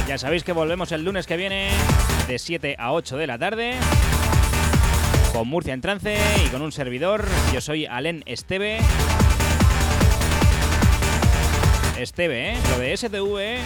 Ya 0.07 0.17
sabéis 0.17 0.45
que 0.45 0.53
volvemos 0.53 0.93
el 0.93 1.03
lunes 1.03 1.27
que 1.27 1.35
viene 1.35 1.69
de 2.29 2.39
7 2.39 2.77
a 2.79 2.93
8 2.93 3.17
de 3.17 3.27
la 3.27 3.37
tarde 3.37 3.73
con 5.33 5.49
Murcia 5.49 5.73
en 5.73 5.81
trance 5.81 6.17
y 6.45 6.47
con 6.47 6.61
un 6.61 6.71
servidor. 6.71 7.25
Yo 7.53 7.59
soy 7.59 7.87
Alen 7.87 8.23
Esteve. 8.25 8.79
Esteve, 11.99 12.53
¿eh? 12.53 12.57
Lo 12.69 12.79
de 12.79 12.95
STV 12.95 13.57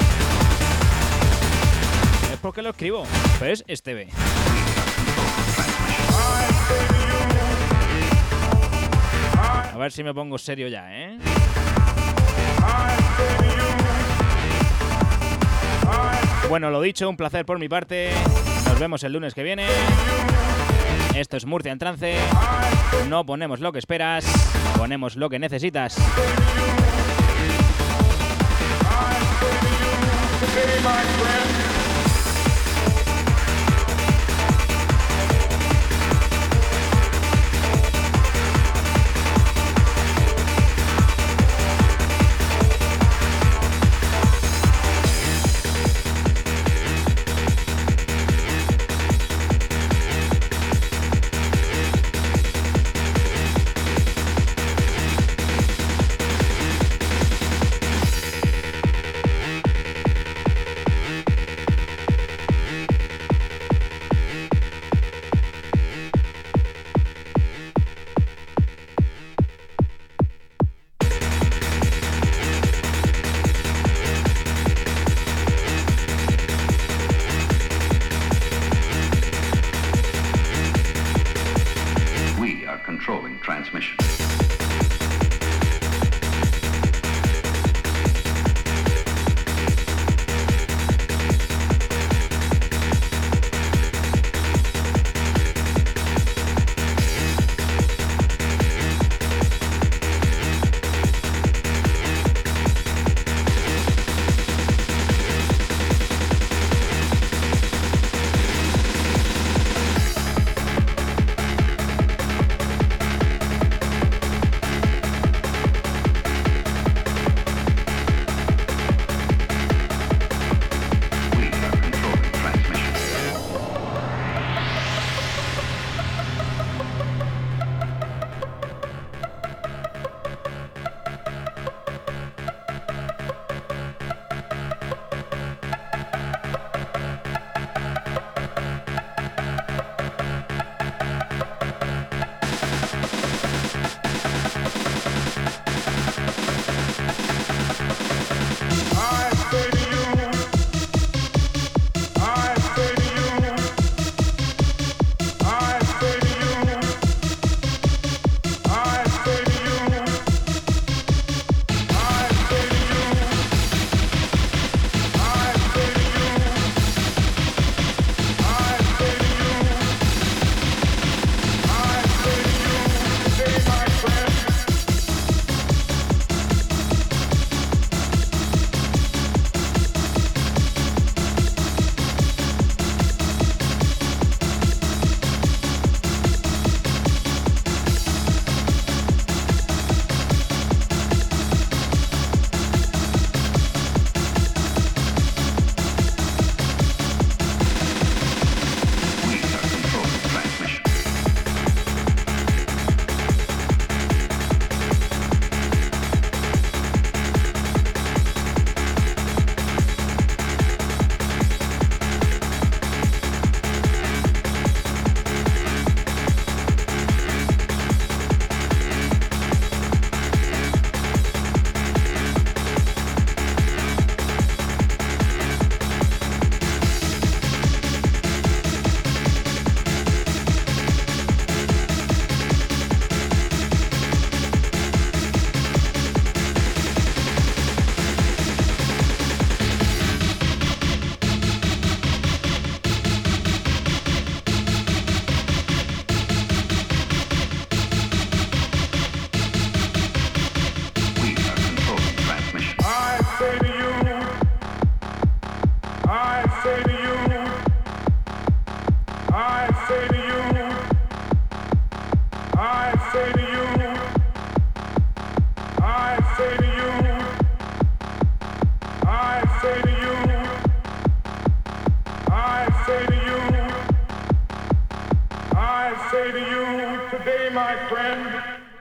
es 2.34 2.40
porque 2.42 2.64
lo 2.64 2.72
escribo, 2.72 3.04
pero 3.40 3.54
es 3.54 3.64
Esteve. 3.68 4.08
a 9.82 9.86
ver 9.86 9.92
si 9.92 10.04
me 10.04 10.14
pongo 10.14 10.38
serio 10.38 10.68
ya, 10.68 10.86
¿eh? 10.92 11.18
Bueno, 16.50 16.70
lo 16.70 16.82
dicho, 16.82 17.10
un 17.10 17.18
placer 17.18 17.46
por 17.46 17.58
mi 17.58 17.68
parte. 17.68 18.12
Nos 18.68 18.80
vemos 18.80 19.04
el 19.04 19.14
lunes 19.14 19.34
que 19.34 19.42
viene. 19.42 19.66
Esto 21.16 21.38
es 21.38 21.48
Murcia 21.48 21.72
en 21.72 21.80
trance. 21.80 22.16
No 23.10 23.26
ponemos 23.26 23.60
lo 23.60 23.72
que 23.72 23.80
esperas, 23.80 24.24
ponemos 24.78 25.16
lo 25.16 25.30
que 25.32 25.40
necesitas. 25.40 25.98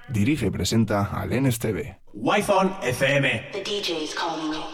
Dirige 0.09 0.47
y 0.47 0.51
presenta 0.51 1.11
al 1.13 1.31
NSTV. 1.31 1.97
Wi-Fi 2.15 2.71
FM. 2.83 3.51
The 3.53 3.63
DJ's 3.63 4.15
calling 4.15 4.53
you. 4.53 4.70